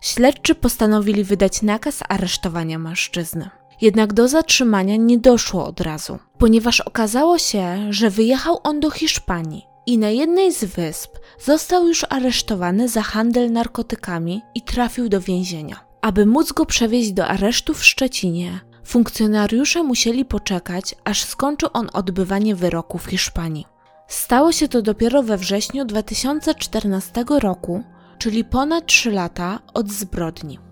Śledczy 0.00 0.54
postanowili 0.54 1.24
wydać 1.24 1.62
nakaz 1.62 2.00
aresztowania 2.08 2.78
mężczyzny. 2.78 3.50
Jednak 3.80 4.12
do 4.12 4.28
zatrzymania 4.28 4.96
nie 4.96 5.18
doszło 5.18 5.66
od 5.66 5.80
razu, 5.80 6.18
ponieważ 6.38 6.80
okazało 6.80 7.38
się, 7.38 7.86
że 7.90 8.10
wyjechał 8.10 8.58
on 8.62 8.80
do 8.80 8.90
Hiszpanii 8.90 9.66
i 9.86 9.98
na 9.98 10.10
jednej 10.10 10.52
z 10.52 10.64
wysp 10.64 11.18
został 11.44 11.86
już 11.86 12.06
aresztowany 12.08 12.88
za 12.88 13.02
handel 13.02 13.52
narkotykami 13.52 14.42
i 14.54 14.62
trafił 14.62 15.08
do 15.08 15.20
więzienia. 15.20 15.76
Aby 16.02 16.26
móc 16.26 16.52
go 16.52 16.66
przewieźć 16.66 17.12
do 17.12 17.26
aresztu 17.26 17.74
w 17.74 17.84
Szczecinie, 17.84 18.60
funkcjonariusze 18.84 19.82
musieli 19.82 20.24
poczekać, 20.24 20.94
aż 21.04 21.24
skończył 21.24 21.68
on 21.72 21.88
odbywanie 21.92 22.54
wyroku 22.54 22.98
w 22.98 23.06
Hiszpanii. 23.06 23.66
Stało 24.08 24.52
się 24.52 24.68
to 24.68 24.82
dopiero 24.82 25.22
we 25.22 25.36
wrześniu 25.36 25.84
2014 25.84 27.24
roku, 27.28 27.82
czyli 28.18 28.44
ponad 28.44 28.86
3 28.86 29.10
lata 29.10 29.58
od 29.74 29.90
zbrodni. 29.90 30.69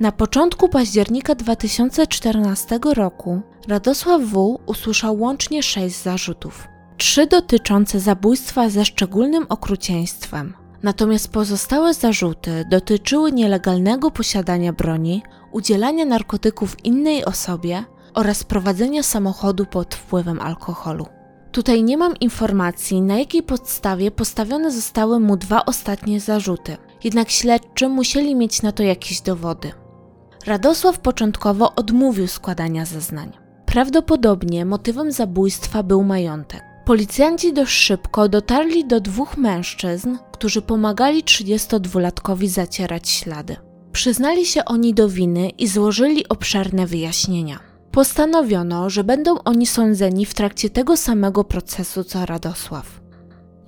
Na 0.00 0.12
początku 0.12 0.68
października 0.68 1.34
2014 1.34 2.78
roku 2.94 3.40
Radosław 3.68 4.22
W. 4.22 4.58
usłyszał 4.66 5.20
łącznie 5.20 5.62
sześć 5.62 6.02
zarzutów. 6.02 6.68
Trzy 6.96 7.26
dotyczące 7.26 8.00
zabójstwa 8.00 8.68
ze 8.68 8.84
szczególnym 8.84 9.46
okrucieństwem. 9.48 10.54
Natomiast 10.82 11.32
pozostałe 11.32 11.94
zarzuty 11.94 12.64
dotyczyły 12.70 13.32
nielegalnego 13.32 14.10
posiadania 14.10 14.72
broni, 14.72 15.22
udzielania 15.52 16.04
narkotyków 16.04 16.84
innej 16.84 17.24
osobie 17.24 17.84
oraz 18.14 18.44
prowadzenia 18.44 19.02
samochodu 19.02 19.66
pod 19.66 19.94
wpływem 19.94 20.40
alkoholu. 20.40 21.06
Tutaj 21.52 21.82
nie 21.82 21.96
mam 21.96 22.16
informacji, 22.16 23.02
na 23.02 23.18
jakiej 23.18 23.42
podstawie 23.42 24.10
postawione 24.10 24.70
zostały 24.70 25.20
mu 25.20 25.36
dwa 25.36 25.64
ostatnie 25.64 26.20
zarzuty, 26.20 26.76
jednak 27.04 27.30
śledczy 27.30 27.88
musieli 27.88 28.34
mieć 28.34 28.62
na 28.62 28.72
to 28.72 28.82
jakieś 28.82 29.20
dowody. 29.20 29.83
Radosław 30.46 30.98
początkowo 30.98 31.74
odmówił 31.74 32.28
składania 32.28 32.84
zeznań. 32.84 33.32
Prawdopodobnie 33.66 34.64
motywem 34.64 35.12
zabójstwa 35.12 35.82
był 35.82 36.02
majątek. 36.02 36.62
Policjanci 36.84 37.52
dość 37.52 37.72
szybko 37.72 38.28
dotarli 38.28 38.86
do 38.86 39.00
dwóch 39.00 39.36
mężczyzn, 39.36 40.16
którzy 40.32 40.62
pomagali 40.62 41.24
32-latkowi 41.24 42.48
zacierać 42.48 43.08
ślady. 43.08 43.56
Przyznali 43.92 44.46
się 44.46 44.64
oni 44.64 44.94
do 44.94 45.08
winy 45.08 45.48
i 45.48 45.68
złożyli 45.68 46.28
obszerne 46.28 46.86
wyjaśnienia. 46.86 47.58
Postanowiono, 47.90 48.90
że 48.90 49.04
będą 49.04 49.38
oni 49.44 49.66
sądzeni 49.66 50.26
w 50.26 50.34
trakcie 50.34 50.70
tego 50.70 50.96
samego 50.96 51.44
procesu 51.44 52.04
co 52.04 52.26
Radosław. 52.26 53.00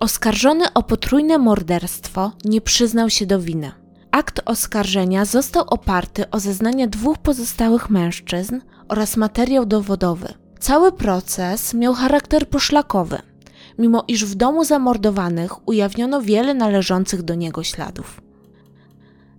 Oskarżony 0.01 0.73
o 0.73 0.83
potrójne 0.83 1.39
morderstwo 1.39 2.33
nie 2.45 2.61
przyznał 2.61 3.11
się 3.11 3.27
do 3.27 3.41
winy. 3.41 3.86
Akt 4.17 4.41
oskarżenia 4.45 5.25
został 5.25 5.65
oparty 5.67 6.31
o 6.31 6.41
zeznania 6.41 6.87
dwóch 6.87 7.19
pozostałych 7.19 7.91
mężczyzn 7.91 8.61
oraz 8.89 9.17
materiał 9.17 9.67
dowodowy. 9.67 10.35
Cały 10.61 10.93
proces 10.93 11.75
miał 11.75 11.95
charakter 11.95 12.49
poszlakowy, 12.49 13.19
mimo 13.79 14.05
iż 14.09 14.25
w 14.25 14.35
domu 14.35 14.65
zamordowanych 14.65 15.69
ujawniono 15.69 16.23
wiele 16.23 16.55
należących 16.55 17.23
do 17.23 17.35
niego 17.35 17.63
śladów. 17.63 18.21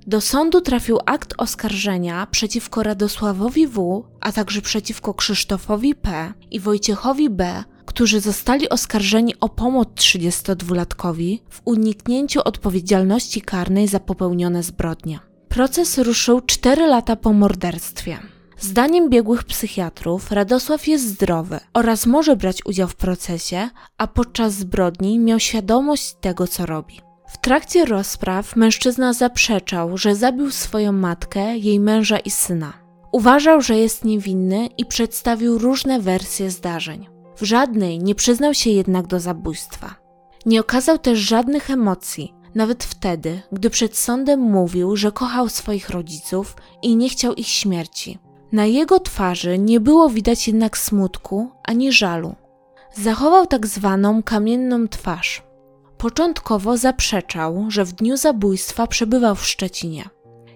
Do 0.08 0.22
sądu 0.22 0.62
trafił 0.62 1.00
akt 1.06 1.34
oskarżenia 1.38 2.28
przeciwko 2.32 2.84
Radosławowi 2.84 3.68
W., 3.68 4.04
a 4.22 4.32
także 4.32 4.62
przeciwko 4.62 5.14
Krzysztofowi 5.14 5.96
P. 5.96 6.34
i 6.52 6.60
Wojciechowi 6.60 7.30
B., 7.30 7.64
którzy 7.98 8.20
zostali 8.20 8.70
oskarżeni 8.70 9.34
o 9.40 9.50
pomoc 9.50 9.88
32-latkowi 9.88 11.40
w 11.50 11.62
uniknięciu 11.66 12.42
odpowiedzialności 12.46 13.42
karnej 13.42 13.88
za 13.88 14.00
popełnione 14.00 14.64
zbrodnie. 14.64 15.20
Proces 15.50 15.98
ruszył 15.98 16.42
4 16.42 16.88
lata 16.88 17.16
po 17.16 17.34
morderstwie. 17.34 18.18
Zdaniem 18.60 19.10
biegłych 19.10 19.44
psychiatrów 19.44 20.32
Radosław 20.32 20.88
jest 20.88 21.08
zdrowy 21.08 21.60
oraz 21.74 22.06
może 22.06 22.36
brać 22.36 22.66
udział 22.66 22.88
w 22.88 22.96
procesie, 22.96 23.70
a 23.98 24.08
podczas 24.08 24.54
zbrodni 24.54 25.20
miał 25.20 25.40
świadomość 25.40 26.16
tego, 26.22 26.48
co 26.48 26.66
robi. 26.66 27.00
W 27.28 27.38
trakcie 27.38 27.86
rozpraw 27.86 28.56
mężczyzna 28.56 29.14
zaprzeczał, 29.14 29.98
że 29.98 30.16
zabił 30.16 30.52
swoją 30.52 30.92
matkę, 30.92 31.58
jej 31.58 31.80
męża 31.80 32.20
i 32.20 32.30
syna. 32.30 32.74
Uważał, 33.12 33.62
że 33.62 33.78
jest 33.78 34.06
niewinny 34.06 34.70
i 34.78 34.86
przedstawił 34.86 35.58
różne 35.58 36.00
wersje 36.00 36.52
zdarzeń. 36.52 37.17
W 37.38 37.44
żadnej 37.44 38.00
nie 38.00 38.16
przyznał 38.16 38.54
się 38.54 38.70
jednak 38.70 39.08
do 39.08 39.20
zabójstwa. 39.20 39.96
Nie 40.46 40.62
okazał 40.62 40.98
też 40.98 41.20
żadnych 41.20 41.70
emocji, 41.70 42.34
nawet 42.56 42.84
wtedy, 42.84 43.42
gdy 43.52 43.70
przed 43.70 43.98
sądem 43.98 44.40
mówił, 44.40 44.96
że 44.96 45.12
kochał 45.12 45.50
swoich 45.50 45.90
rodziców 45.90 46.56
i 46.82 46.96
nie 46.96 47.10
chciał 47.10 47.34
ich 47.34 47.48
śmierci. 47.48 48.20
Na 48.52 48.66
jego 48.66 49.00
twarzy 49.00 49.60
nie 49.60 49.80
było 49.80 50.10
widać 50.10 50.48
jednak 50.48 50.78
smutku 50.78 51.52
ani 51.64 51.92
żalu. 51.92 52.36
Zachował 52.94 53.48
tak 53.48 53.68
zwaną 53.68 54.24
kamienną 54.24 54.88
twarz. 54.88 55.44
Początkowo 55.98 56.78
zaprzeczał, 56.78 57.66
że 57.68 57.86
w 57.86 57.94
dniu 57.94 58.18
zabójstwa 58.18 58.88
przebywał 58.88 59.36
w 59.36 59.48
Szczecinie. 59.48 60.10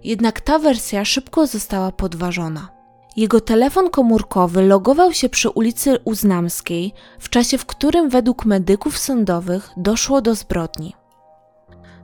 Jednak 0.04 0.42
ta 0.42 0.60
wersja 0.60 1.06
szybko 1.06 1.48
została 1.48 1.92
podważona. 1.92 2.81
Jego 3.18 3.42
telefon 3.42 3.90
komórkowy 3.90 4.62
logował 4.62 5.14
się 5.14 5.30
przy 5.30 5.50
ulicy 5.50 5.98
Uznamskiej 6.06 6.94
w 7.20 7.30
czasie, 7.30 7.58
w 7.58 7.66
którym 7.66 8.10
według 8.10 8.46
medyków 8.46 8.98
sądowych 8.98 9.70
doszło 9.78 10.22
do 10.22 10.36
zbrodni. 10.36 10.96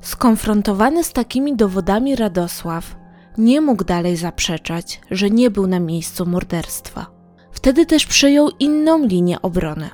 Skonfrontowany 0.01 1.03
z 1.03 1.13
takimi 1.13 1.55
dowodami 1.55 2.15
Radosław 2.15 2.95
nie 3.37 3.61
mógł 3.61 3.83
dalej 3.83 4.17
zaprzeczać, 4.17 5.01
że 5.11 5.29
nie 5.29 5.51
był 5.51 5.67
na 5.67 5.79
miejscu 5.79 6.25
morderstwa. 6.25 7.05
Wtedy 7.51 7.85
też 7.85 8.05
przyjął 8.05 8.49
inną 8.59 9.05
linię 9.05 9.41
obrony. 9.41 9.89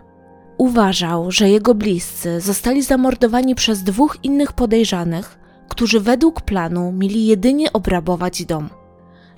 Uważał, 0.58 1.32
że 1.32 1.50
jego 1.50 1.76
bliscy 1.76 2.42
zostali 2.42 2.84
zamordowani 2.84 3.56
przez 3.56 3.84
dwóch 3.84 4.18
innych 4.24 4.54
podejrzanych, 4.54 5.40
którzy 5.70 6.00
według 6.00 6.42
planu 6.42 6.92
mieli 6.92 7.26
jedynie 7.26 7.74
obrabować 7.74 8.46
dom. 8.46 8.70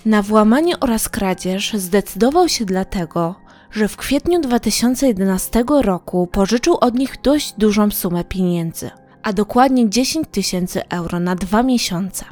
Na 0.05 0.21
włamanie 0.21 0.79
oraz 0.79 1.09
kradzież 1.09 1.73
zdecydował 1.73 2.49
się 2.49 2.65
dlatego, 2.65 3.35
że 3.71 3.87
w 3.87 3.97
kwietniu 3.97 4.41
2011 4.41 5.63
roku 5.81 6.27
pożyczył 6.27 6.77
od 6.81 6.95
nich 6.95 7.15
dość 7.23 7.53
dużą 7.57 7.91
sumę 7.91 8.23
pieniędzy, 8.23 8.89
a 9.23 9.33
dokładnie 9.33 9.89
10 9.89 10.27
tysięcy 10.31 10.89
euro 10.89 11.19
na 11.19 11.35
dwa 11.35 11.63
miesiące. 11.63 12.25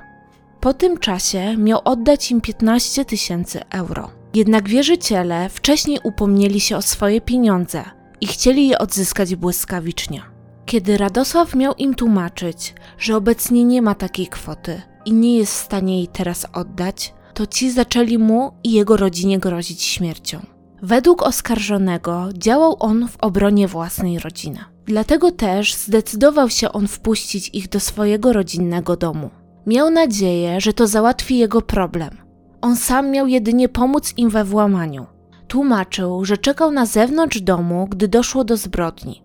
Po 0.60 0.74
tym 0.74 0.98
czasie 0.98 1.58
miał 1.58 1.82
oddać 1.84 2.32
im 2.32 2.42
15 2.42 3.06
tysięcy 3.06 3.62
euro. 3.70 4.12
Jednak 4.34 4.70
wierzyciele 4.70 5.50
wcześniej 5.50 6.00
upomnieli 6.04 6.60
się 6.60 6.78
o 6.78 6.82
swoje 6.82 7.22
pieniądze 7.22 7.84
i 8.22 8.28
chcieli 8.28 8.68
je 8.68 8.78
odzyskać 8.78 9.36
błyskawicznie. 9.36 10.22
Kiedy 10.66 10.98
Radosław 10.98 11.56
miał 11.56 11.74
im 11.74 11.96
tłumaczyć, 11.96 12.74
że 12.98 13.16
obecnie 13.16 13.64
nie 13.64 13.82
ma 13.82 13.96
takiej 13.96 14.28
kwoty 14.28 14.82
i 15.06 15.14
nie 15.14 15.38
jest 15.38 15.54
w 15.54 15.66
stanie 15.66 15.98
jej 15.98 16.08
teraz 16.08 16.46
oddać, 16.54 17.14
to 17.34 17.48
ci 17.48 17.72
zaczęli 17.72 18.18
mu 18.18 18.52
i 18.64 18.72
jego 18.72 18.98
rodzinie 18.98 19.40
grozić 19.40 19.84
śmiercią. 19.84 20.46
Według 20.82 21.22
oskarżonego 21.24 22.30
działał 22.34 22.76
on 22.80 23.08
w 23.08 23.18
obronie 23.18 23.68
własnej 23.68 24.20
rodziny. 24.20 24.60
Dlatego 24.86 25.32
też 25.32 25.76
zdecydował 25.76 26.50
się 26.50 26.72
on 26.72 26.88
wpuścić 26.88 27.50
ich 27.54 27.70
do 27.70 27.80
swojego 27.80 28.34
rodzinnego 28.34 28.98
domu. 28.98 29.30
Miał 29.68 29.90
nadzieję, 29.90 30.62
że 30.62 30.74
to 30.74 30.88
załatwi 30.88 31.38
jego 31.38 31.62
problem. 31.62 32.18
On 32.62 32.76
sam 32.76 33.12
miał 33.12 33.28
jedynie 33.28 33.70
pomóc 33.70 34.14
im 34.18 34.30
we 34.30 34.44
włamaniu. 34.44 35.06
Tłumaczył, 35.48 36.26
że 36.26 36.38
czekał 36.38 36.72
na 36.72 36.86
zewnątrz 36.86 37.42
domu, 37.42 37.88
gdy 37.90 38.08
doszło 38.08 38.44
do 38.44 38.58
zbrodni. 38.58 39.24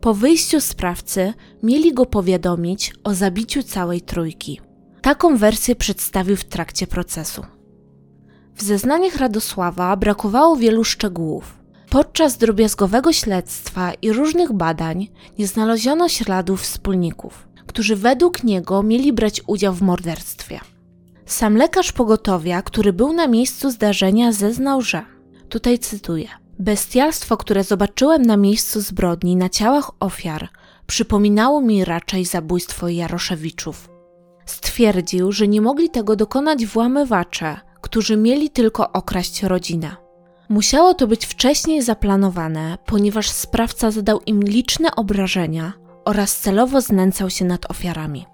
Po 0.00 0.14
wyjściu 0.14 0.60
sprawcy 0.60 1.34
mieli 1.62 1.94
go 1.94 2.06
powiadomić 2.06 2.92
o 3.04 3.14
zabiciu 3.14 3.62
całej 3.62 4.00
trójki. 4.00 4.60
Taką 5.02 5.36
wersję 5.36 5.76
przedstawił 5.76 6.36
w 6.36 6.44
trakcie 6.44 6.86
procesu. 6.86 7.42
W 8.54 8.62
zeznaniach 8.62 9.16
Radosława 9.16 9.96
brakowało 9.96 10.56
wielu 10.56 10.84
szczegółów. 10.84 11.58
Podczas 11.90 12.36
drobiazgowego 12.36 13.12
śledztwa 13.12 13.92
i 14.02 14.12
różnych 14.12 14.52
badań 14.52 15.08
nie 15.38 15.46
znaleziono 15.46 16.08
śladów 16.08 16.62
wspólników, 16.62 17.48
którzy 17.66 17.96
według 17.96 18.44
niego 18.44 18.82
mieli 18.82 19.12
brać 19.12 19.42
udział 19.46 19.74
w 19.74 19.82
morderstwie. 19.82 20.60
Sam 21.26 21.56
lekarz 21.56 21.92
pogotowia, 21.92 22.62
który 22.62 22.92
był 22.92 23.12
na 23.12 23.26
miejscu 23.26 23.70
zdarzenia, 23.70 24.32
zeznał, 24.32 24.82
że 24.82 25.02
tutaj 25.48 25.78
cytuję: 25.78 26.28
Bestialstwo, 26.58 27.36
które 27.36 27.64
zobaczyłem 27.64 28.22
na 28.22 28.36
miejscu 28.36 28.80
zbrodni 28.80 29.36
na 29.36 29.48
ciałach 29.48 29.90
ofiar, 30.00 30.48
przypominało 30.86 31.60
mi 31.60 31.84
raczej 31.84 32.24
zabójstwo 32.24 32.88
Jaroszewiczów. 32.88 33.97
Stwierdził, 34.50 35.32
że 35.32 35.48
nie 35.48 35.60
mogli 35.60 35.90
tego 35.90 36.16
dokonać 36.16 36.66
włamywacze, 36.66 37.60
którzy 37.80 38.16
mieli 38.16 38.50
tylko 38.50 38.92
okraść 38.92 39.42
rodzinę. 39.42 39.96
Musiało 40.48 40.94
to 40.94 41.06
być 41.06 41.26
wcześniej 41.26 41.82
zaplanowane, 41.82 42.78
ponieważ 42.86 43.30
sprawca 43.30 43.90
zadał 43.90 44.20
im 44.26 44.42
liczne 44.42 44.96
obrażenia 44.96 45.72
oraz 46.04 46.36
celowo 46.36 46.80
znęcał 46.80 47.30
się 47.30 47.44
nad 47.44 47.70
ofiarami. 47.70 48.26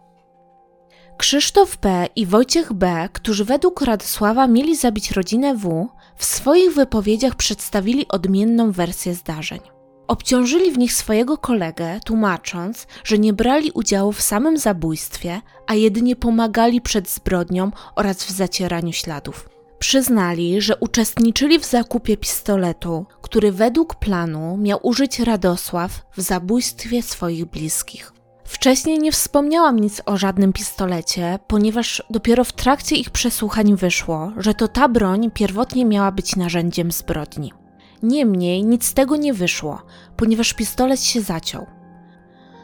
Krzysztof 1.16 1.78
B. 1.78 2.06
i 2.16 2.26
Wojciech 2.26 2.72
B., 2.72 3.08
którzy 3.12 3.44
według 3.44 3.80
Radosława 3.80 4.46
mieli 4.46 4.76
zabić 4.76 5.10
rodzinę 5.10 5.54
W., 5.54 5.88
w 6.16 6.24
swoich 6.24 6.74
wypowiedziach 6.74 7.34
przedstawili 7.34 8.08
odmienną 8.08 8.72
wersję 8.72 9.14
zdarzeń. 9.14 9.60
Obciążyli 10.08 10.72
w 10.72 10.78
nich 10.78 10.92
swojego 10.92 11.38
kolegę, 11.38 12.00
tłumacząc, 12.04 12.86
że 13.04 13.18
nie 13.18 13.32
brali 13.32 13.70
udziału 13.70 14.12
w 14.12 14.22
samym 14.22 14.58
zabójstwie, 14.58 15.40
a 15.66 15.74
jedynie 15.74 16.16
pomagali 16.16 16.80
przed 16.80 17.08
zbrodnią 17.08 17.70
oraz 17.96 18.24
w 18.24 18.30
zacieraniu 18.30 18.92
śladów. 18.92 19.48
Przyznali, 19.78 20.60
że 20.60 20.76
uczestniczyli 20.76 21.58
w 21.58 21.64
zakupie 21.64 22.16
pistoletu, 22.16 23.06
który 23.22 23.52
według 23.52 23.94
planu 23.94 24.56
miał 24.56 24.78
użyć 24.82 25.20
Radosław 25.20 26.02
w 26.16 26.20
zabójstwie 26.20 27.02
swoich 27.02 27.44
bliskich. 27.44 28.12
Wcześniej 28.44 28.98
nie 28.98 29.12
wspomniałam 29.12 29.78
nic 29.78 30.02
o 30.06 30.16
żadnym 30.16 30.52
pistolecie, 30.52 31.38
ponieważ 31.46 32.02
dopiero 32.10 32.44
w 32.44 32.52
trakcie 32.52 32.96
ich 32.96 33.10
przesłuchań 33.10 33.76
wyszło, 33.76 34.32
że 34.36 34.54
to 34.54 34.68
ta 34.68 34.88
broń 34.88 35.30
pierwotnie 35.30 35.84
miała 35.84 36.12
być 36.12 36.36
narzędziem 36.36 36.92
zbrodni. 36.92 37.52
Niemniej 38.04 38.64
nic 38.64 38.84
z 38.84 38.94
tego 38.94 39.16
nie 39.16 39.34
wyszło, 39.34 39.82
ponieważ 40.16 40.52
pistolet 40.52 41.00
się 41.00 41.20
zaciął. 41.20 41.66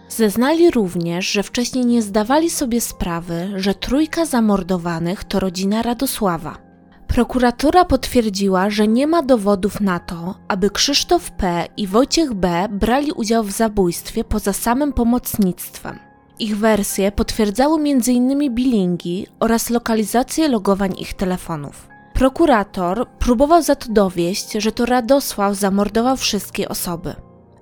Zeznali 0.08 0.70
również, 0.70 1.30
że 1.30 1.42
wcześniej 1.42 1.86
nie 1.86 2.02
zdawali 2.02 2.50
sobie 2.50 2.80
sprawy, 2.80 3.52
że 3.56 3.74
trójka 3.74 4.26
zamordowanych 4.26 5.24
to 5.24 5.40
rodzina 5.40 5.82
Radosława. 5.82 6.58
Prokuratura 7.06 7.84
potwierdziła, 7.84 8.70
że 8.70 8.88
nie 8.88 9.06
ma 9.06 9.22
dowodów 9.22 9.80
na 9.80 9.98
to, 9.98 10.34
aby 10.48 10.70
Krzysztof 10.70 11.30
P. 11.30 11.66
i 11.76 11.86
Wojciech 11.86 12.34
B. 12.34 12.68
brali 12.70 13.12
udział 13.12 13.44
w 13.44 13.50
zabójstwie 13.50 14.24
poza 14.24 14.52
samym 14.52 14.92
pomocnictwem. 14.92 15.98
Ich 16.38 16.58
wersje 16.58 17.12
potwierdzały 17.12 17.80
m.in. 17.80 18.54
bilingi 18.54 19.26
oraz 19.40 19.70
lokalizację 19.70 20.48
logowań 20.48 20.94
ich 20.98 21.14
telefonów. 21.14 21.89
Prokurator 22.20 23.08
próbował 23.18 23.62
za 23.62 23.74
to 23.74 23.92
dowieść, 23.92 24.52
że 24.52 24.72
to 24.72 24.86
Radosław 24.86 25.56
zamordował 25.56 26.16
wszystkie 26.16 26.68
osoby. 26.68 27.14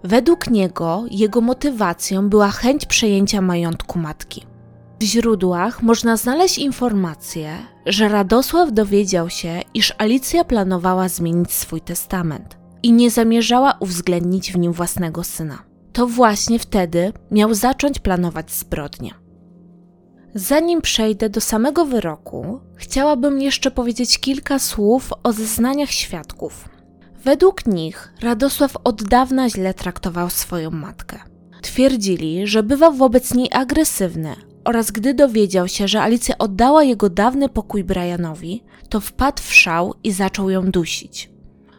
Według 0.05 0.51
niego 0.51 1.05
jego 1.11 1.41
motywacją 1.41 2.29
była 2.29 2.49
chęć 2.49 2.87
przejęcia 2.87 3.41
majątku 3.41 3.99
matki. 3.99 4.47
W 5.01 5.03
źródłach 5.03 5.83
można 5.83 6.17
znaleźć 6.17 6.59
informację, 6.59 7.59
że 7.87 8.09
Radosław 8.09 8.73
dowiedział 8.73 9.31
się, 9.31 9.61
iż 9.75 9.95
Alicja 9.99 10.45
planowała 10.45 11.09
zmienić 11.09 11.53
swój 11.53 11.81
testament 11.81 12.57
i 12.83 12.93
nie 12.93 13.11
zamierzała 13.11 13.77
uwzględnić 13.81 14.53
w 14.53 14.59
nim 14.59 14.73
własnego 14.73 15.25
syna. 15.25 15.59
To 15.93 16.07
właśnie 16.07 16.59
wtedy 16.59 17.13
miał 17.31 17.55
zacząć 17.55 17.99
planować 17.99 18.51
zbrodnię. 18.51 19.28
Zanim 20.39 20.83
przejdę 20.83 21.31
do 21.31 21.41
samego 21.41 21.85
wyroku, 21.85 22.61
chciałabym 22.77 23.41
jeszcze 23.41 23.71
powiedzieć 23.71 24.19
kilka 24.19 24.59
słów 24.59 25.13
o 25.23 25.33
zeznaniach 25.33 25.91
świadków. 25.91 26.69
Według 27.25 27.67
nich 27.67 28.13
Radosław 28.21 28.77
od 28.85 29.03
dawna 29.03 29.51
źle 29.51 29.75
traktował 29.75 30.31
swoją 30.31 30.71
matkę. 30.71 31.19
Twierdzili, 31.63 32.47
że 32.47 32.63
bywał 32.63 32.95
wobec 32.95 33.35
niej 33.35 33.49
agresywny 33.53 34.37
oraz 34.65 34.91
gdy 34.91 35.15
dowiedział 35.15 35.69
się, 35.69 35.89
że 35.89 36.03
Alicja 36.03 36.39
oddała 36.39 36.85
jego 36.85 37.11
dawny 37.11 37.49
pokój 37.49 37.85
Brianowi, 37.85 38.65
to 38.89 39.01
wpadł 39.01 39.43
w 39.43 39.55
szał 39.55 39.95
i 40.05 40.13
zaczął 40.13 40.51
ją 40.51 40.71
dusić. 40.71 41.31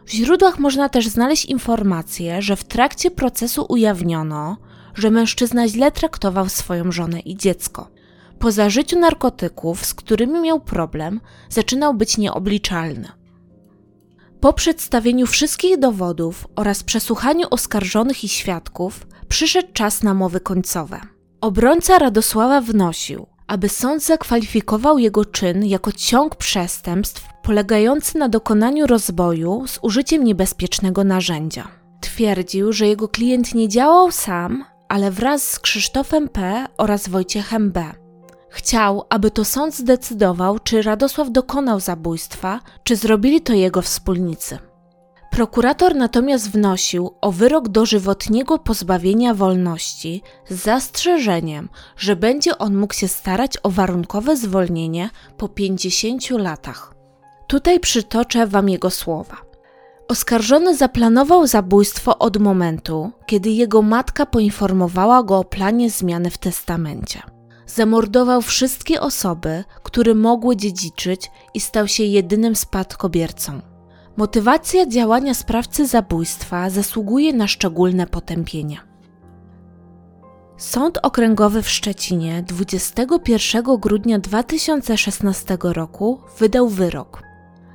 W 0.06 0.10
źródłach 0.10 0.58
można 0.58 0.88
też 0.88 1.08
znaleźć 1.08 1.44
informację, 1.44 2.42
że 2.42 2.56
w 2.56 2.64
trakcie 2.64 3.10
procesu 3.10 3.66
ujawniono, 3.68 4.56
że 4.94 5.10
mężczyzna 5.10 5.68
źle 5.68 5.92
traktował 5.92 6.48
swoją 6.48 6.92
żonę 6.92 7.20
i 7.20 7.36
dziecko. 7.36 7.99
Po 8.40 8.52
zażyciu 8.52 8.98
narkotyków, 8.98 9.86
z 9.86 9.94
którymi 9.94 10.40
miał 10.40 10.60
problem, 10.60 11.20
zaczynał 11.48 11.94
być 11.94 12.18
nieobliczalny. 12.18 13.08
Po 14.40 14.52
przedstawieniu 14.52 15.26
wszystkich 15.26 15.78
dowodów 15.78 16.48
oraz 16.56 16.82
przesłuchaniu 16.82 17.46
oskarżonych 17.50 18.24
i 18.24 18.28
świadków, 18.28 19.06
przyszedł 19.28 19.68
czas 19.72 20.02
na 20.02 20.14
mowy 20.14 20.40
końcowe. 20.40 21.00
Obrońca 21.40 21.98
Radosława 21.98 22.60
wnosił, 22.60 23.26
aby 23.46 23.68
sąd 23.68 24.04
zakwalifikował 24.04 24.98
jego 24.98 25.24
czyn 25.24 25.64
jako 25.64 25.92
ciąg 25.92 26.36
przestępstw 26.36 27.28
polegający 27.42 28.18
na 28.18 28.28
dokonaniu 28.28 28.86
rozboju 28.86 29.66
z 29.66 29.78
użyciem 29.82 30.24
niebezpiecznego 30.24 31.04
narzędzia. 31.04 31.68
Twierdził, 32.00 32.72
że 32.72 32.86
jego 32.86 33.08
klient 33.08 33.54
nie 33.54 33.68
działał 33.68 34.12
sam, 34.12 34.64
ale 34.88 35.10
wraz 35.10 35.50
z 35.50 35.58
Krzysztofem 35.58 36.28
P. 36.28 36.66
oraz 36.78 37.08
Wojciechem 37.08 37.72
B. 37.72 37.99
Chciał, 38.50 39.04
aby 39.08 39.30
to 39.30 39.44
sąd 39.44 39.74
zdecydował, 39.74 40.58
czy 40.58 40.82
Radosław 40.82 41.30
dokonał 41.30 41.80
zabójstwa, 41.80 42.60
czy 42.84 42.96
zrobili 42.96 43.40
to 43.40 43.52
jego 43.52 43.82
wspólnicy. 43.82 44.58
Prokurator 45.30 45.96
natomiast 45.96 46.50
wnosił 46.50 47.14
o 47.20 47.32
wyrok 47.32 47.68
dożywotniego 47.68 48.58
pozbawienia 48.58 49.34
wolności 49.34 50.22
z 50.48 50.54
zastrzeżeniem, 50.62 51.68
że 51.96 52.16
będzie 52.16 52.58
on 52.58 52.76
mógł 52.76 52.94
się 52.94 53.08
starać 53.08 53.52
o 53.62 53.70
warunkowe 53.70 54.36
zwolnienie 54.36 55.10
po 55.36 55.48
50 55.48 56.30
latach. 56.30 56.94
Tutaj 57.46 57.80
przytoczę 57.80 58.46
Wam 58.46 58.68
jego 58.68 58.90
słowa. 58.90 59.36
Oskarżony 60.08 60.76
zaplanował 60.76 61.46
zabójstwo 61.46 62.18
od 62.18 62.36
momentu, 62.36 63.10
kiedy 63.26 63.50
jego 63.50 63.82
matka 63.82 64.26
poinformowała 64.26 65.22
go 65.22 65.38
o 65.38 65.44
planie 65.44 65.90
zmiany 65.90 66.30
w 66.30 66.38
testamencie. 66.38 67.22
Zamordował 67.74 68.42
wszystkie 68.42 69.00
osoby, 69.00 69.64
które 69.82 70.14
mogły 70.14 70.56
dziedziczyć 70.56 71.30
i 71.54 71.60
stał 71.60 71.88
się 71.88 72.04
jedynym 72.04 72.56
spadkobiercą. 72.56 73.60
Motywacja 74.16 74.86
działania 74.86 75.34
sprawcy 75.34 75.86
zabójstwa 75.86 76.70
zasługuje 76.70 77.32
na 77.32 77.48
szczególne 77.48 78.06
potępienie. 78.06 78.80
Sąd 80.56 80.98
Okręgowy 81.02 81.62
w 81.62 81.70
Szczecinie 81.70 82.44
21 82.48 83.64
grudnia 83.76 84.18
2016 84.18 85.58
roku 85.62 86.20
wydał 86.38 86.68
wyrok. 86.68 87.22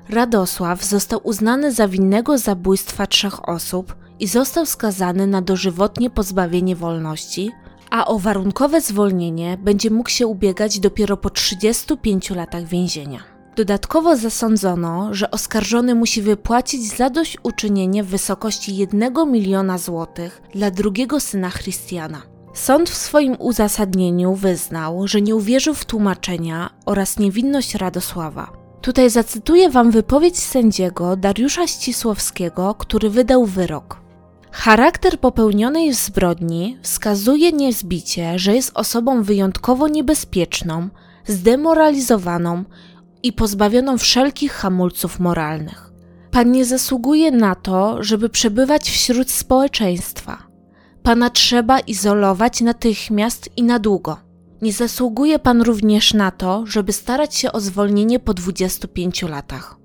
Radosław 0.10 0.84
został 0.84 1.20
uznany 1.24 1.72
za 1.72 1.88
winnego 1.88 2.38
zabójstwa 2.38 3.08
trzech 3.08 3.50
osób 3.50 3.96
i 4.20 4.28
został 4.28 4.66
skazany 4.66 5.28
na 5.28 5.42
dożywotnie 5.42 6.10
pozbawienie 6.10 6.76
wolności, 6.76 7.52
a 7.90 8.06
o 8.06 8.20
warunkowe 8.20 8.82
zwolnienie 8.82 9.58
będzie 9.58 9.90
mógł 9.90 10.10
się 10.10 10.28
ubiegać 10.28 10.80
dopiero 10.80 11.18
po 11.18 11.30
35 11.30 12.30
latach 12.30 12.64
więzienia. 12.64 13.36
Dodatkowo 13.56 14.16
zasądzono, 14.16 15.14
że 15.14 15.32
oskarżony 15.32 15.96
musi 15.96 16.22
wypłacić 16.22 16.98
zadośćuczynienie 16.98 18.04
w 18.04 18.08
wysokości 18.08 18.78
1 18.78 19.32
miliona 19.32 19.78
złotych 19.78 20.42
dla 20.56 20.72
drugiego 20.72 21.20
syna 21.20 21.52
Christiana. 21.52 22.22
Sąd 22.54 22.90
w 22.90 22.98
swoim 22.98 23.36
uzasadnieniu 23.40 24.34
wyznał, 24.34 25.08
że 25.08 25.22
nie 25.22 25.36
uwierzył 25.36 25.74
w 25.74 25.86
tłumaczenia 25.86 26.70
oraz 26.86 27.20
niewinność 27.20 27.76
Radosława. 27.76 28.52
Tutaj 28.82 29.10
zacytuję 29.10 29.70
wam 29.70 29.92
wypowiedź 29.92 30.40
sędziego 30.40 31.16
Dariusza 31.16 31.68
Ścisłowskiego, 31.68 32.76
który 32.80 33.10
wydał 33.10 33.46
wyrok. 33.46 34.05
Charakter 34.56 35.20
popełnionej 35.20 35.94
zbrodni 35.94 36.78
wskazuje 36.82 37.52
niezbicie, 37.52 38.40
że 38.40 38.56
jest 38.56 38.72
osobą 38.74 39.24
wyjątkowo 39.24 39.88
niebezpieczną, 39.88 40.90
zdemoralizowaną 41.28 42.64
i 43.24 43.34
pozbawioną 43.34 43.98
wszelkich 43.98 44.52
hamulców 44.52 45.20
moralnych. 45.20 45.92
Pan 46.32 46.52
nie 46.52 46.66
zasługuje 46.66 47.32
na 47.32 47.56
to, 47.56 48.04
żeby 48.04 48.30
przebywać 48.30 48.90
wśród 48.90 49.32
społeczeństwa. 49.32 50.44
Pana 51.04 51.30
trzeba 51.30 51.80
izolować 51.80 52.62
natychmiast 52.62 53.50
i 53.58 53.64
na 53.64 53.80
długo. 53.80 54.18
Nie 54.62 54.74
zasługuje 54.74 55.40
pan 55.40 55.62
również 55.62 56.14
na 56.14 56.32
to, 56.32 56.64
żeby 56.68 56.94
starać 56.94 57.36
się 57.36 57.52
o 57.52 57.60
zwolnienie 57.60 58.20
po 58.20 58.34
25 58.34 59.22
latach. 59.22 59.85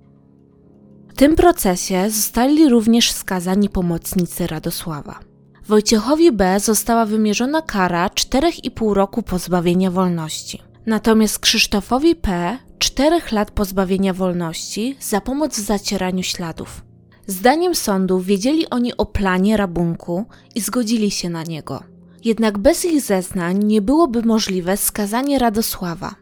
Tym 1.20 1.36
procesie 1.36 2.10
zostali 2.10 2.68
również 2.68 3.12
skazani 3.12 3.68
pomocnicy 3.68 4.46
Radosława. 4.46 5.20
Wojciechowi 5.68 6.32
B. 6.32 6.60
została 6.60 7.06
wymierzona 7.06 7.62
kara 7.62 8.08
4,5 8.08 8.92
roku 8.92 9.22
pozbawienia 9.22 9.90
wolności. 9.90 10.62
Natomiast 10.86 11.38
Krzysztofowi 11.38 12.16
P. 12.16 12.58
4 12.78 13.20
lat 13.32 13.50
pozbawienia 13.50 14.14
wolności 14.14 14.96
za 15.00 15.20
pomoc 15.20 15.58
w 15.58 15.64
zacieraniu 15.64 16.22
śladów. 16.22 16.82
Zdaniem 17.26 17.74
sądu 17.74 18.20
wiedzieli 18.20 18.70
oni 18.70 18.96
o 18.96 19.06
planie 19.06 19.56
rabunku 19.56 20.24
i 20.54 20.60
zgodzili 20.60 21.10
się 21.10 21.30
na 21.30 21.42
niego. 21.42 21.82
Jednak 22.24 22.58
bez 22.58 22.84
ich 22.84 23.00
zeznań 23.00 23.64
nie 23.64 23.82
byłoby 23.82 24.22
możliwe 24.22 24.76
skazanie 24.76 25.38
Radosława. 25.38 26.14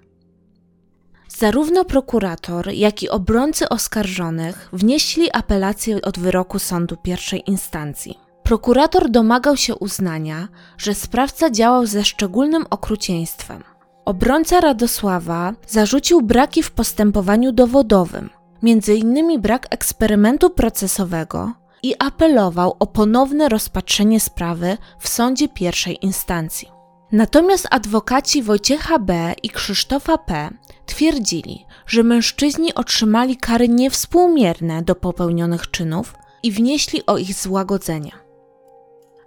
Zarówno 1.39 1.85
prokurator, 1.85 2.71
jak 2.73 3.03
i 3.03 3.09
obrońcy 3.09 3.69
oskarżonych 3.69 4.69
wnieśli 4.73 5.29
apelację 5.33 6.03
od 6.03 6.19
wyroku 6.19 6.59
sądu 6.59 6.97
pierwszej 6.97 7.43
instancji. 7.51 8.19
Prokurator 8.43 9.11
domagał 9.11 9.57
się 9.57 9.75
uznania, 9.75 10.49
że 10.79 10.95
sprawca 10.95 11.51
działał 11.51 11.87
ze 11.87 12.05
szczególnym 12.05 12.67
okrucieństwem. 12.71 13.65
Obrońca 14.05 14.61
Radosława 14.61 15.53
zarzucił 15.67 16.23
braki 16.23 16.63
w 16.63 16.71
postępowaniu 16.71 17.53
dowodowym, 17.53 18.31
m.in. 18.63 19.41
brak 19.41 19.67
eksperymentu 19.71 20.51
procesowego 20.51 21.53
i 21.83 21.95
apelował 21.99 22.77
o 22.79 22.87
ponowne 22.87 23.49
rozpatrzenie 23.49 24.21
sprawy 24.21 24.77
w 24.99 25.09
sądzie 25.09 25.49
pierwszej 25.49 26.05
instancji. 26.05 26.78
Natomiast 27.13 27.67
adwokaci 27.71 28.43
Wojciecha 28.43 28.99
B. 28.99 29.35
i 29.43 29.51
Krzysztofa 29.51 30.19
P. 30.19 30.51
twierdzili, 30.87 31.67
że 31.87 32.03
mężczyźni 32.03 32.75
otrzymali 32.75 33.37
kary 33.37 33.69
niewspółmierne 33.69 34.83
do 34.83 34.95
popełnionych 34.95 35.71
czynów 35.71 36.15
i 36.43 36.53
wnieśli 36.53 37.07
o 37.07 37.19
ich 37.19 37.35
złagodzenie. 37.35 38.13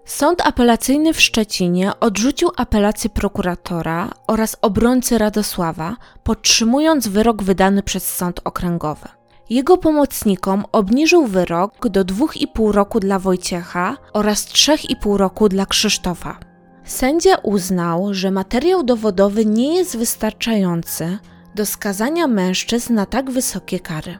Sąd 0.05 0.41
apelacyjny 0.41 1.13
w 1.13 1.21
Szczecinie 1.21 1.91
odrzucił 1.99 2.51
apelację 2.57 3.09
prokuratora 3.09 4.09
oraz 4.27 4.57
obrońcy 4.61 5.17
Radosława, 5.17 5.95
podtrzymując 6.23 7.07
wyrok 7.07 7.43
wydany 7.43 7.83
przez 7.83 8.15
sąd 8.15 8.41
okręgowy. 8.43 9.07
Jego 9.49 9.77
pomocnikom 9.77 10.65
obniżył 10.71 11.27
wyrok 11.27 11.89
do 11.89 12.05
2,5 12.05 12.71
roku 12.71 12.99
dla 12.99 13.19
Wojciecha 13.19 13.97
oraz 14.13 14.45
3,5 14.45 15.17
roku 15.17 15.49
dla 15.49 15.65
Krzysztofa. 15.65 16.50
Sędzia 16.91 17.35
uznał, 17.35 18.13
że 18.13 18.31
materiał 18.31 18.83
dowodowy 18.83 19.45
nie 19.45 19.75
jest 19.75 19.97
wystarczający 19.97 21.17
do 21.55 21.65
skazania 21.65 22.27
mężczyzn 22.27 22.93
na 22.93 23.05
tak 23.05 23.31
wysokie 23.31 23.79
kary. 23.79 24.17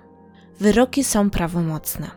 Wyroki 0.60 1.04
są 1.04 1.30
prawomocne. 1.30 2.12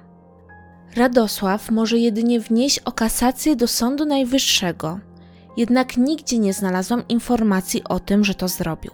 Radosław 0.97 1.71
może 1.71 1.99
jedynie 1.99 2.40
wnieść 2.40 2.79
o 2.79 2.93
kasację 2.93 3.57
do 3.57 3.69
Sądu 3.69 4.05
Najwyższego, 4.05 4.99
jednak 5.57 5.97
nigdzie 5.97 6.38
nie 6.38 6.53
znalazłam 6.53 7.09
informacji 7.09 7.85
o 7.85 8.01
tym, 8.01 8.25
że 8.25 8.35
to 8.35 8.49
zrobił. 8.49 8.90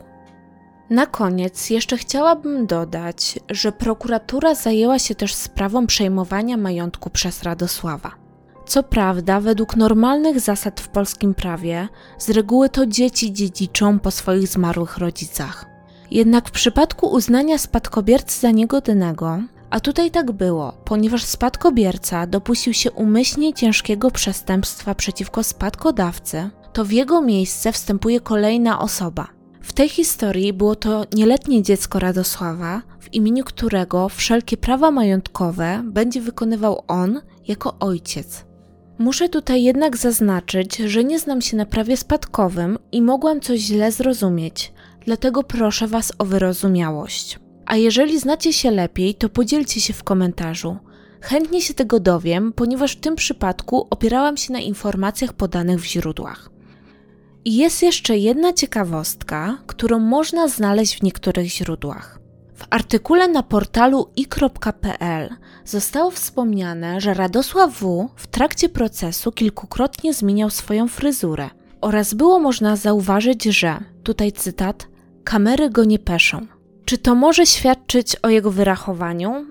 Na 0.90 1.06
koniec 1.06 1.70
jeszcze 1.70 1.96
chciałabym 1.96 2.66
dodać, 2.66 3.38
że 3.50 3.72
prokuratura 3.72 4.54
zajęła 4.54 4.98
się 4.98 5.14
też 5.14 5.34
sprawą 5.34 5.86
przejmowania 5.86 6.56
majątku 6.56 7.10
przez 7.10 7.42
Radosława. 7.42 8.19
Co 8.70 8.82
prawda, 8.82 9.40
według 9.40 9.76
normalnych 9.76 10.40
zasad 10.40 10.80
w 10.80 10.88
polskim 10.88 11.34
prawie, 11.34 11.88
z 12.18 12.30
reguły 12.30 12.68
to 12.68 12.86
dzieci 12.86 13.32
dziedziczą 13.32 13.98
po 13.98 14.10
swoich 14.10 14.48
zmarłych 14.48 14.98
rodzicach. 14.98 15.66
Jednak 16.10 16.48
w 16.48 16.50
przypadku 16.50 17.06
uznania 17.06 17.58
spadkobiercy 17.58 18.40
za 18.40 18.50
niegodnego, 18.50 19.38
a 19.70 19.80
tutaj 19.80 20.10
tak 20.10 20.32
było, 20.32 20.72
ponieważ 20.84 21.24
spadkobierca 21.24 22.26
dopuścił 22.26 22.72
się 22.74 22.90
umyślnie 22.90 23.54
ciężkiego 23.54 24.10
przestępstwa 24.10 24.94
przeciwko 24.94 25.42
spadkodawcy, 25.42 26.50
to 26.72 26.84
w 26.84 26.92
jego 26.92 27.22
miejsce 27.22 27.72
wstępuje 27.72 28.20
kolejna 28.20 28.80
osoba. 28.80 29.28
W 29.62 29.72
tej 29.72 29.88
historii 29.88 30.52
było 30.52 30.76
to 30.76 31.04
nieletnie 31.14 31.62
dziecko 31.62 31.98
Radosława, 31.98 32.82
w 33.00 33.14
imieniu 33.14 33.44
którego 33.44 34.08
wszelkie 34.08 34.56
prawa 34.56 34.90
majątkowe 34.90 35.82
będzie 35.84 36.20
wykonywał 36.20 36.84
on 36.88 37.20
jako 37.48 37.78
ojciec. 37.80 38.49
Muszę 39.00 39.28
tutaj 39.28 39.62
jednak 39.62 39.96
zaznaczyć, 39.96 40.76
że 40.76 41.04
nie 41.04 41.18
znam 41.18 41.40
się 41.40 41.56
na 41.56 41.66
prawie 41.66 41.96
spadkowym 41.96 42.78
i 42.92 43.02
mogłam 43.02 43.40
coś 43.40 43.60
źle 43.60 43.92
zrozumieć, 43.92 44.72
dlatego 45.04 45.42
proszę 45.42 45.86
Was 45.86 46.12
o 46.18 46.24
wyrozumiałość. 46.24 47.38
A 47.66 47.76
jeżeli 47.76 48.18
znacie 48.18 48.52
się 48.52 48.70
lepiej, 48.70 49.14
to 49.14 49.28
podzielcie 49.28 49.80
się 49.80 49.92
w 49.92 50.04
komentarzu. 50.04 50.76
Chętnie 51.20 51.60
się 51.60 51.74
tego 51.74 52.00
dowiem, 52.00 52.52
ponieważ 52.52 52.92
w 52.92 53.00
tym 53.00 53.16
przypadku 53.16 53.86
opierałam 53.90 54.36
się 54.36 54.52
na 54.52 54.60
informacjach 54.60 55.32
podanych 55.32 55.80
w 55.80 55.84
źródłach. 55.84 56.50
I 57.44 57.56
jest 57.56 57.82
jeszcze 57.82 58.18
jedna 58.18 58.52
ciekawostka, 58.52 59.58
którą 59.66 59.98
można 59.98 60.48
znaleźć 60.48 60.98
w 60.98 61.02
niektórych 61.02 61.46
źródłach. 61.46 62.20
W 62.54 62.66
artykule 62.70 63.28
na 63.28 63.42
portalu 63.42 64.10
i.pl 64.16 65.30
zostało 65.64 66.10
wspomniane, 66.10 67.00
że 67.00 67.14
Radosław 67.14 67.80
W. 67.80 68.08
w 68.16 68.26
trakcie 68.26 68.68
procesu 68.68 69.32
kilkukrotnie 69.32 70.14
zmieniał 70.14 70.50
swoją 70.50 70.88
fryzurę 70.88 71.50
oraz 71.80 72.14
było 72.14 72.40
można 72.40 72.76
zauważyć, 72.76 73.44
że, 73.44 73.78
tutaj 74.02 74.32
cytat, 74.32 74.88
kamery 75.24 75.70
go 75.70 75.84
nie 75.84 75.98
peszą. 75.98 76.46
Czy 76.84 76.98
to 76.98 77.14
może 77.14 77.46
świadczyć 77.46 78.16
o 78.16 78.28
jego 78.28 78.50
wyrachowaniu? 78.50 79.46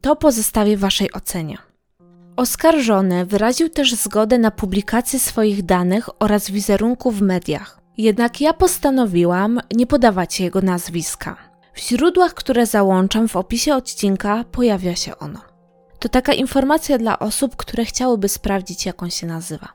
To 0.00 0.16
pozostawię 0.16 0.76
Waszej 0.76 1.12
ocenie. 1.12 1.58
Oskarżony 2.36 3.26
wyraził 3.26 3.68
też 3.68 3.94
zgodę 3.94 4.38
na 4.38 4.50
publikację 4.50 5.18
swoich 5.18 5.62
danych 5.62 6.22
oraz 6.22 6.50
wizerunku 6.50 7.10
w 7.10 7.22
mediach. 7.22 7.80
Jednak 7.98 8.40
ja 8.40 8.52
postanowiłam 8.52 9.60
nie 9.74 9.86
podawać 9.86 10.40
jego 10.40 10.60
nazwiska. 10.60 11.51
W 11.74 11.80
źródłach, 11.80 12.34
które 12.34 12.66
załączam 12.66 13.28
w 13.28 13.36
opisie 13.36 13.74
odcinka, 13.74 14.44
pojawia 14.52 14.96
się 14.96 15.18
ono. 15.18 15.40
To 15.98 16.08
taka 16.08 16.32
informacja 16.32 16.98
dla 16.98 17.18
osób, 17.18 17.56
które 17.56 17.84
chciałyby 17.84 18.28
sprawdzić, 18.28 18.86
jak 18.86 19.02
on 19.02 19.10
się 19.10 19.26
nazywa. 19.26 19.68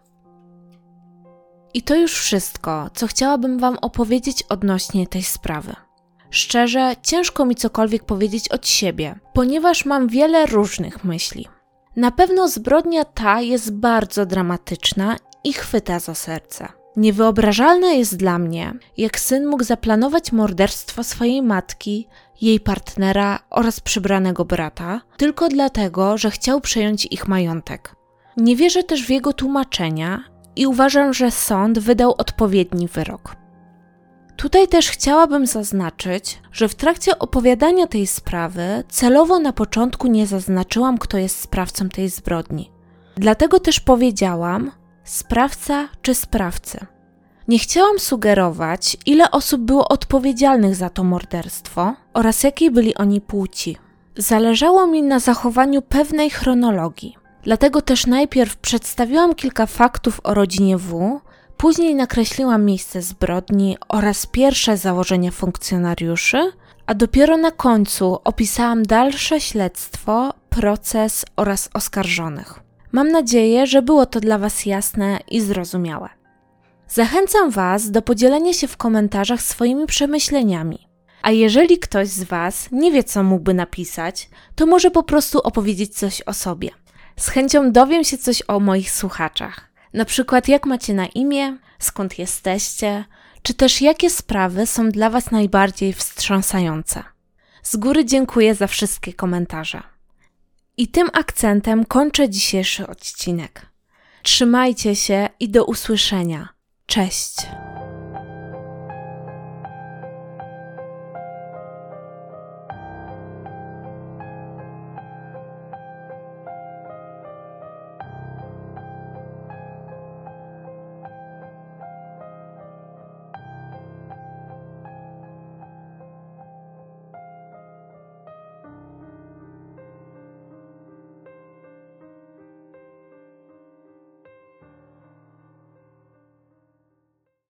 I 1.73 1.81
to 1.81 1.95
już 1.95 2.13
wszystko, 2.13 2.89
co 2.93 3.07
chciałabym 3.07 3.59
Wam 3.59 3.77
opowiedzieć 3.81 4.43
odnośnie 4.43 5.07
tej 5.07 5.23
sprawy. 5.23 5.75
Szczerze, 6.29 6.95
ciężko 7.01 7.45
mi 7.45 7.55
cokolwiek 7.55 8.03
powiedzieć 8.03 8.49
od 8.49 8.67
siebie, 8.67 9.19
ponieważ 9.33 9.85
mam 9.85 10.07
wiele 10.07 10.45
różnych 10.45 11.03
myśli. 11.03 11.47
Na 11.95 12.11
pewno 12.11 12.47
zbrodnia 12.47 13.05
ta 13.05 13.41
jest 13.41 13.73
bardzo 13.73 14.25
dramatyczna 14.25 15.17
i 15.43 15.53
chwyta 15.53 15.99
za 15.99 16.15
serce. 16.15 16.76
Niewyobrażalne 16.97 17.95
jest 17.95 18.17
dla 18.17 18.39
mnie, 18.39 18.73
jak 18.97 19.19
syn 19.19 19.47
mógł 19.47 19.63
zaplanować 19.63 20.31
morderstwo 20.31 21.03
swojej 21.03 21.41
matki, 21.41 22.07
jej 22.41 22.59
partnera 22.59 23.39
oraz 23.49 23.79
przybranego 23.79 24.45
brata, 24.45 25.01
tylko 25.17 25.49
dlatego, 25.49 26.17
że 26.17 26.31
chciał 26.31 26.61
przejąć 26.61 27.05
ich 27.05 27.27
majątek. 27.27 27.95
Nie 28.37 28.55
wierzę 28.55 28.83
też 28.83 29.05
w 29.05 29.09
jego 29.09 29.33
tłumaczenia 29.33 30.23
i 30.55 30.67
uważam, 30.67 31.13
że 31.13 31.31
sąd 31.31 31.79
wydał 31.79 32.15
odpowiedni 32.17 32.87
wyrok. 32.87 33.35
Tutaj 34.35 34.67
też 34.67 34.89
chciałabym 34.89 35.47
zaznaczyć, 35.47 36.39
że 36.51 36.67
w 36.67 36.75
trakcie 36.75 37.19
opowiadania 37.19 37.87
tej 37.87 38.07
sprawy 38.07 38.83
celowo 38.89 39.39
na 39.39 39.53
początku 39.53 40.07
nie 40.07 40.27
zaznaczyłam, 40.27 40.97
kto 40.97 41.17
jest 41.17 41.39
sprawcą 41.41 41.89
tej 41.89 42.09
zbrodni. 42.09 42.71
Dlatego 43.15 43.59
też 43.59 43.79
powiedziałam 43.79 44.71
sprawca 45.09 45.89
czy 46.01 46.15
sprawcy. 46.15 46.85
Nie 47.47 47.59
chciałam 47.59 47.99
sugerować, 47.99 48.97
ile 49.05 49.31
osób 49.31 49.61
było 49.61 49.87
odpowiedzialnych 49.87 50.75
za 50.75 50.89
to 50.89 51.03
morderstwo 51.03 51.93
oraz 52.13 52.43
jakiej 52.43 52.71
byli 52.71 52.95
oni 52.95 53.21
płci. 53.21 53.77
Zależało 54.17 54.87
mi 54.87 55.03
na 55.03 55.19
zachowaniu 55.19 55.81
pewnej 55.81 56.29
chronologii. 56.29 57.17
Dlatego 57.43 57.81
też 57.81 58.07
najpierw 58.07 58.57
przedstawiłam 58.57 59.35
kilka 59.35 59.65
faktów 59.65 60.19
o 60.23 60.33
rodzinie 60.33 60.77
W, 60.77 61.19
Później 61.57 61.95
nakreśliłam 61.95 62.65
miejsce 62.65 63.01
zbrodni 63.01 63.77
oraz 63.89 64.25
pierwsze 64.25 64.77
założenia 64.77 65.31
funkcjonariuszy, 65.31 66.51
a 66.85 66.93
dopiero 66.93 67.37
na 67.37 67.51
końcu 67.51 68.19
opisałam 68.23 68.83
dalsze 68.83 69.41
śledztwo, 69.41 70.33
proces 70.49 71.25
oraz 71.35 71.69
oskarżonych. 71.73 72.66
Mam 72.91 73.11
nadzieję, 73.11 73.67
że 73.67 73.81
było 73.81 74.05
to 74.05 74.19
dla 74.19 74.37
Was 74.37 74.65
jasne 74.65 75.19
i 75.31 75.41
zrozumiałe. 75.41 76.09
Zachęcam 76.87 77.49
Was 77.51 77.91
do 77.91 78.01
podzielenia 78.01 78.53
się 78.53 78.67
w 78.67 78.77
komentarzach 78.77 79.41
swoimi 79.41 79.85
przemyśleniami. 79.85 80.87
A 81.21 81.31
jeżeli 81.31 81.79
ktoś 81.79 82.07
z 82.07 82.23
Was 82.23 82.69
nie 82.71 82.91
wie, 82.91 83.03
co 83.03 83.23
mógłby 83.23 83.53
napisać, 83.53 84.29
to 84.55 84.65
może 84.65 84.91
po 84.91 85.03
prostu 85.03 85.39
opowiedzieć 85.39 85.97
coś 85.97 86.21
o 86.21 86.33
sobie. 86.33 86.69
Z 87.17 87.27
chęcią 87.27 87.71
dowiem 87.71 88.03
się 88.03 88.17
coś 88.17 88.43
o 88.47 88.59
moich 88.59 88.91
słuchaczach. 88.91 89.69
Na 89.93 90.05
przykład, 90.05 90.47
jak 90.47 90.65
macie 90.65 90.93
na 90.93 91.05
imię, 91.05 91.57
skąd 91.79 92.19
jesteście, 92.19 93.05
czy 93.41 93.53
też 93.53 93.81
jakie 93.81 94.09
sprawy 94.09 94.65
są 94.65 94.89
dla 94.89 95.09
Was 95.09 95.31
najbardziej 95.31 95.93
wstrząsające. 95.93 97.03
Z 97.63 97.75
góry 97.75 98.05
dziękuję 98.05 98.55
za 98.55 98.67
wszystkie 98.67 99.13
komentarze. 99.13 99.96
I 100.77 100.87
tym 100.87 101.09
akcentem 101.13 101.85
kończę 101.85 102.29
dzisiejszy 102.29 102.87
odcinek. 102.87 103.65
Trzymajcie 104.23 104.95
się 104.95 105.29
i 105.39 105.49
do 105.49 105.65
usłyszenia. 105.65 106.49
Cześć! 106.85 107.35